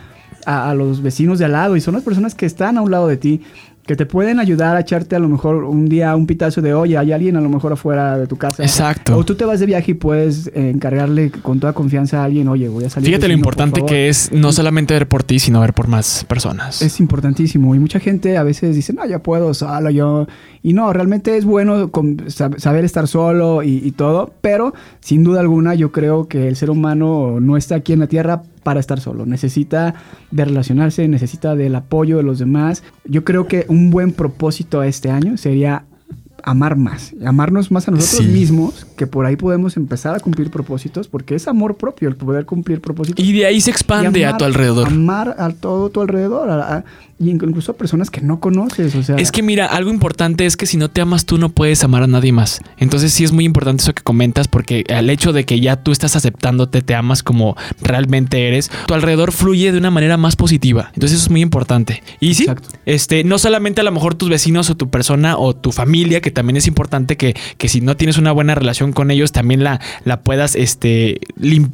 [0.46, 3.08] a los vecinos de al lado y son las personas que están a un lado
[3.08, 3.42] de ti.
[3.90, 6.96] Que te pueden ayudar a echarte a lo mejor un día un pitazo de, oye,
[6.96, 8.62] hay alguien a lo mejor afuera de tu casa.
[8.62, 9.16] Exacto.
[9.16, 12.46] O tú te vas de viaje y puedes eh, encargarle con toda confianza a alguien,
[12.46, 13.08] oye, voy a salir.
[13.08, 13.90] Fíjate lo vecino, importante favor".
[13.90, 16.82] que es no solamente ver por ti, sino ver por más personas.
[16.82, 17.74] Es importantísimo.
[17.74, 20.28] Y mucha gente a veces dice, no, ya puedo solo, yo.
[20.62, 21.90] Y no, realmente es bueno
[22.58, 24.32] saber estar solo y, y todo.
[24.40, 28.06] Pero sin duda alguna, yo creo que el ser humano no está aquí en la
[28.06, 29.26] tierra para estar solo.
[29.26, 29.94] Necesita
[30.30, 32.82] de relacionarse, necesita del apoyo de los demás.
[33.04, 35.84] Yo creo que un buen propósito a este año sería
[36.42, 38.32] amar más, amarnos más a nosotros Sí.
[38.32, 42.44] mismos, que por ahí podemos empezar a cumplir propósitos, porque es amor propio el poder
[42.44, 43.24] cumplir propósitos.
[43.24, 44.88] Y de ahí se expande a tu alrededor.
[44.88, 46.50] Amar a todo tu alrededor.
[46.50, 46.84] a- a-
[47.22, 48.94] y incluso a personas que no conoces.
[48.94, 51.50] O sea, Es que mira, algo importante es que si no te amas tú no
[51.50, 52.62] puedes amar a nadie más.
[52.78, 55.92] Entonces sí es muy importante eso que comentas porque el hecho de que ya tú
[55.92, 60.90] estás aceptándote, te amas como realmente eres, tu alrededor fluye de una manera más positiva.
[60.94, 62.02] Entonces eso es muy importante.
[62.20, 62.70] Y sí, Exacto.
[62.86, 66.30] este, no solamente a lo mejor tus vecinos o tu persona o tu familia, que
[66.30, 69.80] también es importante que, que si no tienes una buena relación con ellos, también la,
[70.04, 71.20] la puedas, este,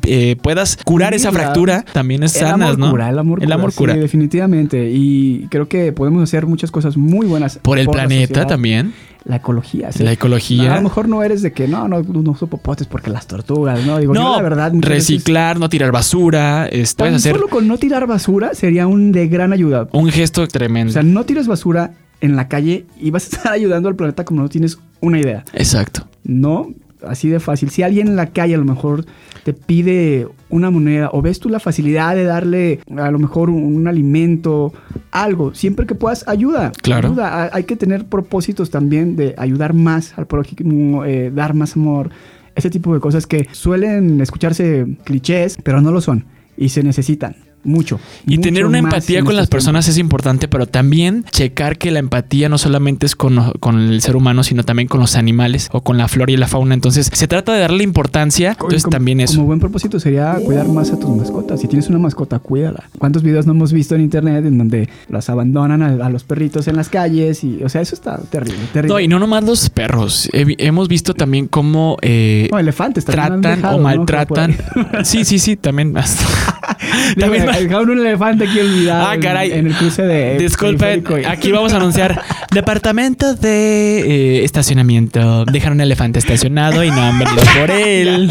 [0.04, 1.84] eh, puedas curar esa fractura.
[1.92, 2.90] También es amor ¿no?
[2.90, 3.54] cura, el amor El cura.
[3.56, 3.94] amor sí, cura.
[3.94, 4.90] definitivamente.
[4.92, 7.58] Y creo que podemos hacer muchas cosas muy buenas.
[7.62, 8.46] Por el la planeta sociedad.
[8.48, 8.94] también.
[9.24, 9.90] La ecología.
[9.90, 10.04] sí.
[10.04, 10.72] La ecología.
[10.72, 13.84] A lo mejor no eres de que no, no, no uso popotes porque las tortugas,
[13.84, 13.98] ¿no?
[13.98, 14.70] Digo, yo No, la verdad.
[14.70, 19.10] veces- reciclar, no tirar basura, es- puedes hacer solo con no tirar basura sería un
[19.10, 19.88] de gran ayuda.
[19.92, 20.90] un gesto tremendo.
[20.90, 24.24] O sea, no tires basura en la calle y vas a estar ayudando al planeta
[24.24, 25.44] como no tienes una idea.
[25.54, 26.06] Exacto.
[26.22, 26.68] No
[27.06, 27.70] así de fácil.
[27.70, 29.04] Si alguien en la calle a lo mejor
[29.44, 33.62] te pide una moneda o ves tú la facilidad de darle a lo mejor un,
[33.62, 34.72] un alimento,
[35.10, 36.72] algo, siempre que puedas, ayuda.
[36.82, 37.08] Claro.
[37.08, 37.42] Ayuda.
[37.44, 42.10] Hay- Hay que tener propósitos también de ayudar más al prójimo, eh, dar más amor,
[42.54, 46.24] ese tipo de cosas que suelen escucharse clichés, pero no lo son
[46.56, 47.36] y se necesitan
[47.66, 48.00] mucho.
[48.26, 51.98] Y tener una empatía con las estos personas es importante, pero también checar que la
[51.98, 55.82] empatía no solamente es con, con el ser humano, sino también con los animales o
[55.82, 56.74] con la flora y la fauna.
[56.74, 58.50] Entonces, se trata de darle importancia.
[58.52, 59.34] Entonces, como- también eso.
[59.36, 61.60] Como buen propósito sería cuidar más a tus mascotas.
[61.60, 62.84] Si tienes una mascota, cuídala.
[62.98, 66.68] ¿Cuántos videos no hemos visto en internet en donde las abandonan a, a los perritos
[66.68, 67.42] en las calles?
[67.44, 68.94] Y, o sea, eso está terrible, terrible.
[68.94, 70.28] No, y no nomás los perros.
[70.32, 74.56] He hemos visto también cómo eh, No, elefantes tratan dejado, o maltratan.
[75.04, 75.96] Sí, sí, sí, también.
[75.96, 76.24] hasta-
[77.16, 79.52] Dejaron un elefante aquí olvidado Ah, caray.
[79.52, 82.20] en, el cruce de Disculpen, y- aquí vamos a anunciar
[82.52, 85.44] departamento de eh, estacionamiento.
[85.46, 88.30] Dejaron un elefante estacionado y no han venido por él.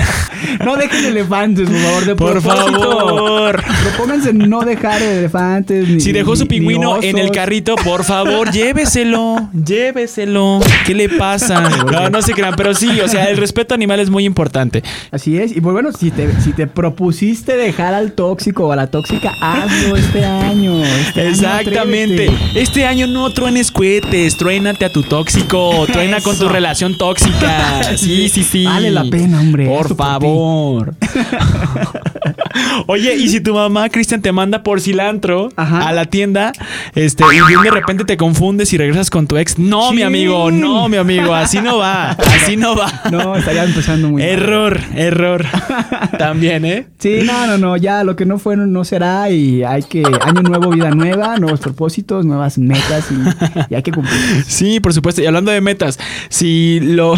[0.64, 2.80] No dejen elefantes, por favor, de Por propósito.
[3.00, 3.64] favor.
[3.84, 5.88] Propónganse no dejar elefantes.
[5.88, 9.50] Ni, Si dejó su pingüino en el carrito, por favor, lléveselo.
[9.54, 10.60] Lléveselo.
[10.86, 11.70] ¿Qué le pasa?
[11.92, 14.84] No, no se crean, pero sí, o sea, el respeto animal es muy importante.
[15.12, 15.56] Así es.
[15.56, 19.32] Y pues bueno, si te, si te propusiste dejar al tóxico o a la tóxica,
[19.42, 20.84] hazlo este año.
[20.84, 22.32] Este Exactamente.
[22.56, 27.82] Este año no truenes cohetes, truénate a tu tóxico, truena con tu relación tóxica.
[27.96, 28.66] Sí, sí, sí.
[28.66, 29.66] Vale la pena, hombre.
[29.68, 30.96] Por favor.
[32.88, 35.88] Oye, y si tu mamá, Cristian, te manda por cilantro Ajá.
[35.88, 36.52] a la tienda,
[36.94, 39.58] este, y bien de repente te confundes y regresas con tu ex.
[39.58, 43.04] No, mi amigo, no, mi amigo, así no va, así no va.
[43.12, 44.32] No, estaría empezando muy mal.
[44.32, 45.46] Error, error.
[46.18, 46.88] También, ¿eh?
[47.00, 50.42] Sí, no, no, no, ya lo que no fue no será y hay que, año
[50.42, 54.16] nuevo, vida nueva, nuevos propósitos, nuevas metas y, y hay que cumplir.
[54.48, 55.22] Sí, por supuesto.
[55.22, 56.00] Y hablando de metas,
[56.30, 57.16] si lo...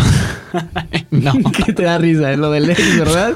[1.11, 1.33] no.
[1.65, 3.33] que te da risa, lo del ex, ¿verdad?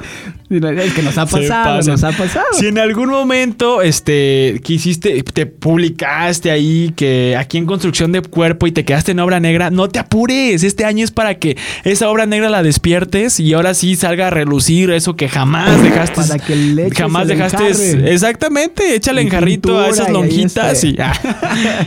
[0.52, 2.46] Es que nos ha pasado, nos ha pasado.
[2.54, 8.68] Si en algún momento este quisiste, te publicaste ahí que aquí en construcción de cuerpo
[8.68, 10.64] y te quedaste en obra negra, no te apures.
[10.64, 14.30] Este año es para que esa obra negra la despiertes y ahora sí salga a
[14.30, 16.16] relucir eso que jamás dejaste.
[16.16, 17.68] Para que le jamás dejaste.
[17.70, 18.14] enjarre.
[18.14, 20.98] Exactamente, échale Y en jarrito a esas y lonjitas y.
[21.00, 21.14] ah.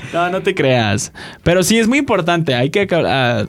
[0.15, 1.13] no, no te creas.
[1.43, 2.55] Pero sí es muy importante.
[2.55, 3.45] Hay que ah,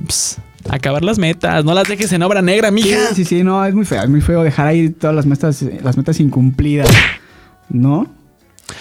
[0.69, 1.63] acabar las metas.
[1.65, 3.13] No las dejes en obra negra, Sí, mija.
[3.13, 5.97] sí, sí, no, es muy feo, es muy feo dejar ahí todas las metas, las
[5.97, 6.89] metas incumplidas,
[7.69, 8.07] ¿no?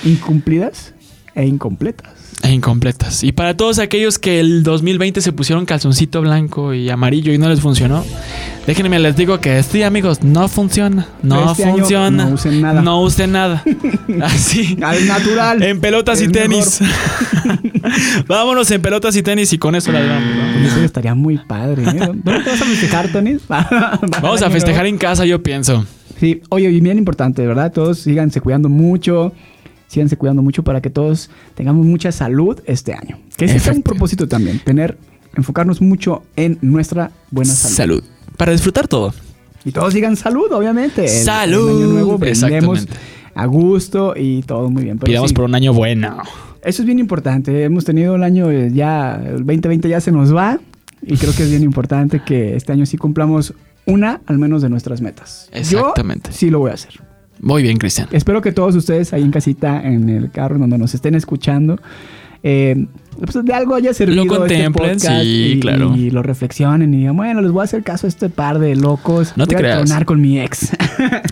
[0.05, 0.95] Incumplidas
[1.35, 2.13] e incompletas.
[2.43, 3.25] E incompletas.
[3.25, 7.49] Y para todos aquellos que el 2020 se pusieron calzoncito blanco y amarillo y no
[7.49, 8.05] les funcionó,
[8.67, 11.07] déjenme les digo que sí, amigos, no funciona.
[11.23, 12.27] No Este funciona.
[12.27, 12.83] no usen nada.
[12.83, 13.63] No usen nada.
[14.23, 14.77] Así.
[14.83, 15.63] Al natural.
[15.63, 16.81] En pelotas y tenis.
[18.27, 20.01] Vámonos en pelotas y tenis y con eso la.
[20.01, 20.67] ¿no?
[20.67, 22.11] Eso estaría muy padre, ¿eh?
[22.13, 23.37] ¿Dónde te vas a festejar, Tony?
[24.23, 25.87] Vamos a festejar en casa, yo pienso.
[26.21, 27.73] Sí, oye, y bien importante, ¿verdad?
[27.73, 29.33] Todos síganse cuidando mucho.
[29.95, 33.17] Síganse cuidando mucho para que todos tengamos mucha salud este año.
[33.37, 34.59] Que ese sea un propósito también.
[34.59, 34.99] Tener,
[35.37, 37.77] enfocarnos mucho en nuestra buena salud.
[37.77, 38.05] Salud.
[38.37, 39.15] Para disfrutar todo.
[39.65, 41.05] Y todos digan salud, obviamente.
[41.05, 41.71] El- Salud.
[41.71, 42.89] El año nuevo brindemos
[43.37, 44.99] a gusto y todo muy bien.
[44.99, 46.19] Pero Pidamos sí, por un año bueno.
[46.65, 47.63] Eso es bien importante.
[47.63, 50.59] Hemos tenido el año eh, ya, el 2020 ya se nos va.
[51.03, 53.55] Y creo que es bien importante que este año sí cumplamos
[53.87, 55.49] una al menos de nuestras metas.
[55.53, 56.31] Exactamente.
[56.31, 56.95] Yo sí lo voy a hacer.
[57.45, 58.09] Muy bien, Cristian.
[58.11, 61.79] Espero que todos ustedes ahí en casita, en el carro, donde nos estén escuchando,
[62.43, 62.87] eh,
[63.19, 65.95] pues de algo haya servido Lo contemplen, este podcast sí, y, claro.
[65.97, 68.77] y lo reflexionen y digan, bueno, les voy a hacer caso a este par de
[68.77, 69.33] locos.
[69.37, 69.79] No te voy creas.
[69.79, 70.73] a tronar con mi ex.
[71.05, 71.23] a,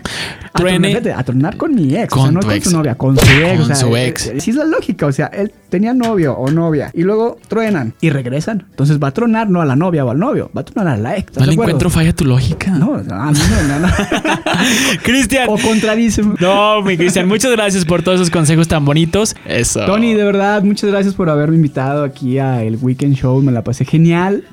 [0.53, 0.95] Truene.
[0.95, 2.13] tronar, a tronar con mi ex.
[2.13, 2.63] o sea, Con no tu con ex.
[2.65, 3.51] su novia, con su ex.
[3.53, 4.27] Con o sea, su eh, ex.
[4.27, 5.05] eh, sí es la lógica.
[5.07, 8.65] O sea, él tenía novio o novia y luego truenan y regresan.
[8.69, 10.97] Entonces va a tronar no a la novia o al novio, va a tronar a
[10.97, 11.27] la ex.
[11.31, 12.71] ¿estás No le encuentro falla tu lógica.
[12.71, 13.93] No, no, a mí no, no, no.
[15.03, 15.47] Cristian.
[15.49, 16.21] o contradice.
[16.39, 19.35] No, mi Cristian, muchas gracias por todos esos consejos tan bonitos.
[19.45, 19.85] Eso.
[19.85, 23.41] Tony, de verdad, muchas gracias por haberme invitado aquí a el Weekend Show.
[23.41, 24.43] Me la pasé genial.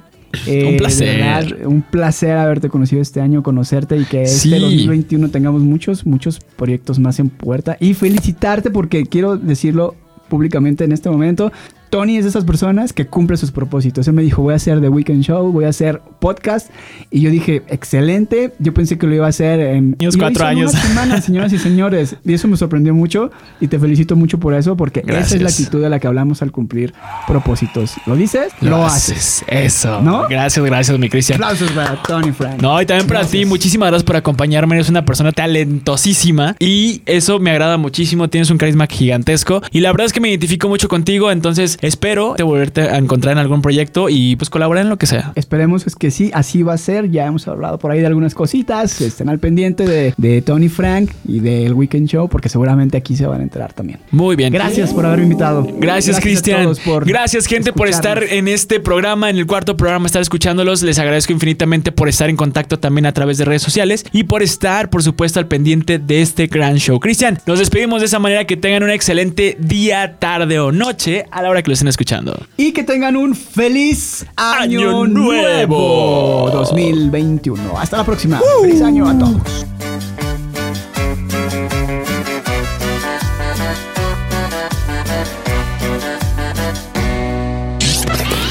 [0.47, 1.09] Eh, Un placer.
[1.09, 4.55] de verdad, un placer haberte conocido este año, conocerte y que Sí.
[4.55, 7.77] este 2021 tengamos muchos, muchos proyectos más en puerta.
[7.81, 9.97] Y felicitarte porque quiero decirlo
[10.29, 11.51] públicamente en este momento.
[11.91, 14.07] Tony es de esas personas que cumple sus propósitos.
[14.07, 16.71] Él me dijo, voy a hacer The Weekend Show, voy a hacer podcast.
[17.11, 18.55] Y yo dije, excelente.
[18.61, 20.73] Yo pensé que lo iba a hacer en lo cuatro años.
[20.73, 22.17] unas semanas, señoras y señores.
[22.25, 23.33] Y eso me sorprendió mucho.
[23.61, 26.43] Y te felicito mucho por eso, porque esa es la actitud de la que hablamos
[26.43, 26.95] al cumplir
[27.27, 27.95] propósitos.
[28.07, 28.53] ¿Lo dices?
[28.61, 29.45] Lo, haces.
[29.49, 30.01] Eso.
[30.01, 30.29] ¿No?
[30.29, 31.43] Gracias, gracias, mi Cristian.
[31.43, 32.63] Aplausos para Tony Frank.
[32.63, 34.77] No, y también para ti, muchísimas gracias por acompañarme.
[34.77, 38.29] Eres una persona talentosísima y eso me agrada muchísimo.
[38.29, 41.33] Tienes un carisma gigantesco y la verdad es que me identifico mucho contigo.
[41.33, 45.07] Entonces espero te volverte a encontrar en algún proyecto y pues colaborar en lo que
[45.07, 45.33] sea.
[45.37, 47.11] Esperemos es que que sí, así va a ser.
[47.11, 49.01] Ya hemos hablado por ahí de algunas cositas.
[49.01, 53.27] Estén al pendiente de, de Tony Frank y del Weekend Show, porque seguramente aquí se
[53.27, 54.01] van a enterar también.
[54.11, 54.53] Muy bien.
[54.53, 55.69] Gracias por haberme invitado.
[55.79, 56.73] Gracias, a Cristian.
[57.05, 60.83] Gracias, gente, por estar en este programa, en el cuarto programa, estar escuchándolos.
[60.83, 64.43] Les agradezco infinitamente por estar en contacto también a través de redes sociales y por
[64.43, 66.99] estar, por supuesto, al pendiente de este gran show.
[66.99, 71.43] Cristian, nos despedimos de esa manera que tengan un excelente día, tarde o noche a
[71.43, 72.47] la hora que lo estén escuchando.
[72.57, 76.49] Y que tengan un feliz año, Año nuevo.
[76.49, 77.79] nuevo 2021.
[77.79, 78.41] Hasta la próxima.
[78.61, 79.67] Feliz año a todos.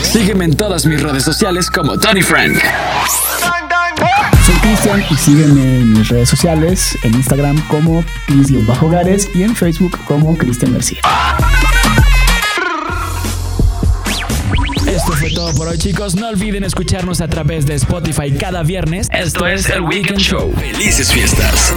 [0.02, 2.58] Sígueme en todas mis redes sociales como Tony Frank.
[4.46, 9.98] Soy Cristian y sígueme en mis redes sociales, en Instagram como Cris-Gares y en Facebook
[10.06, 11.02] como Cristian García.
[15.34, 16.16] Todo por hoy, chicos.
[16.16, 19.08] No olviden escucharnos a través de Spotify cada viernes.
[19.12, 20.54] Esto es El Weekend Show.
[20.56, 21.74] Felices fiestas.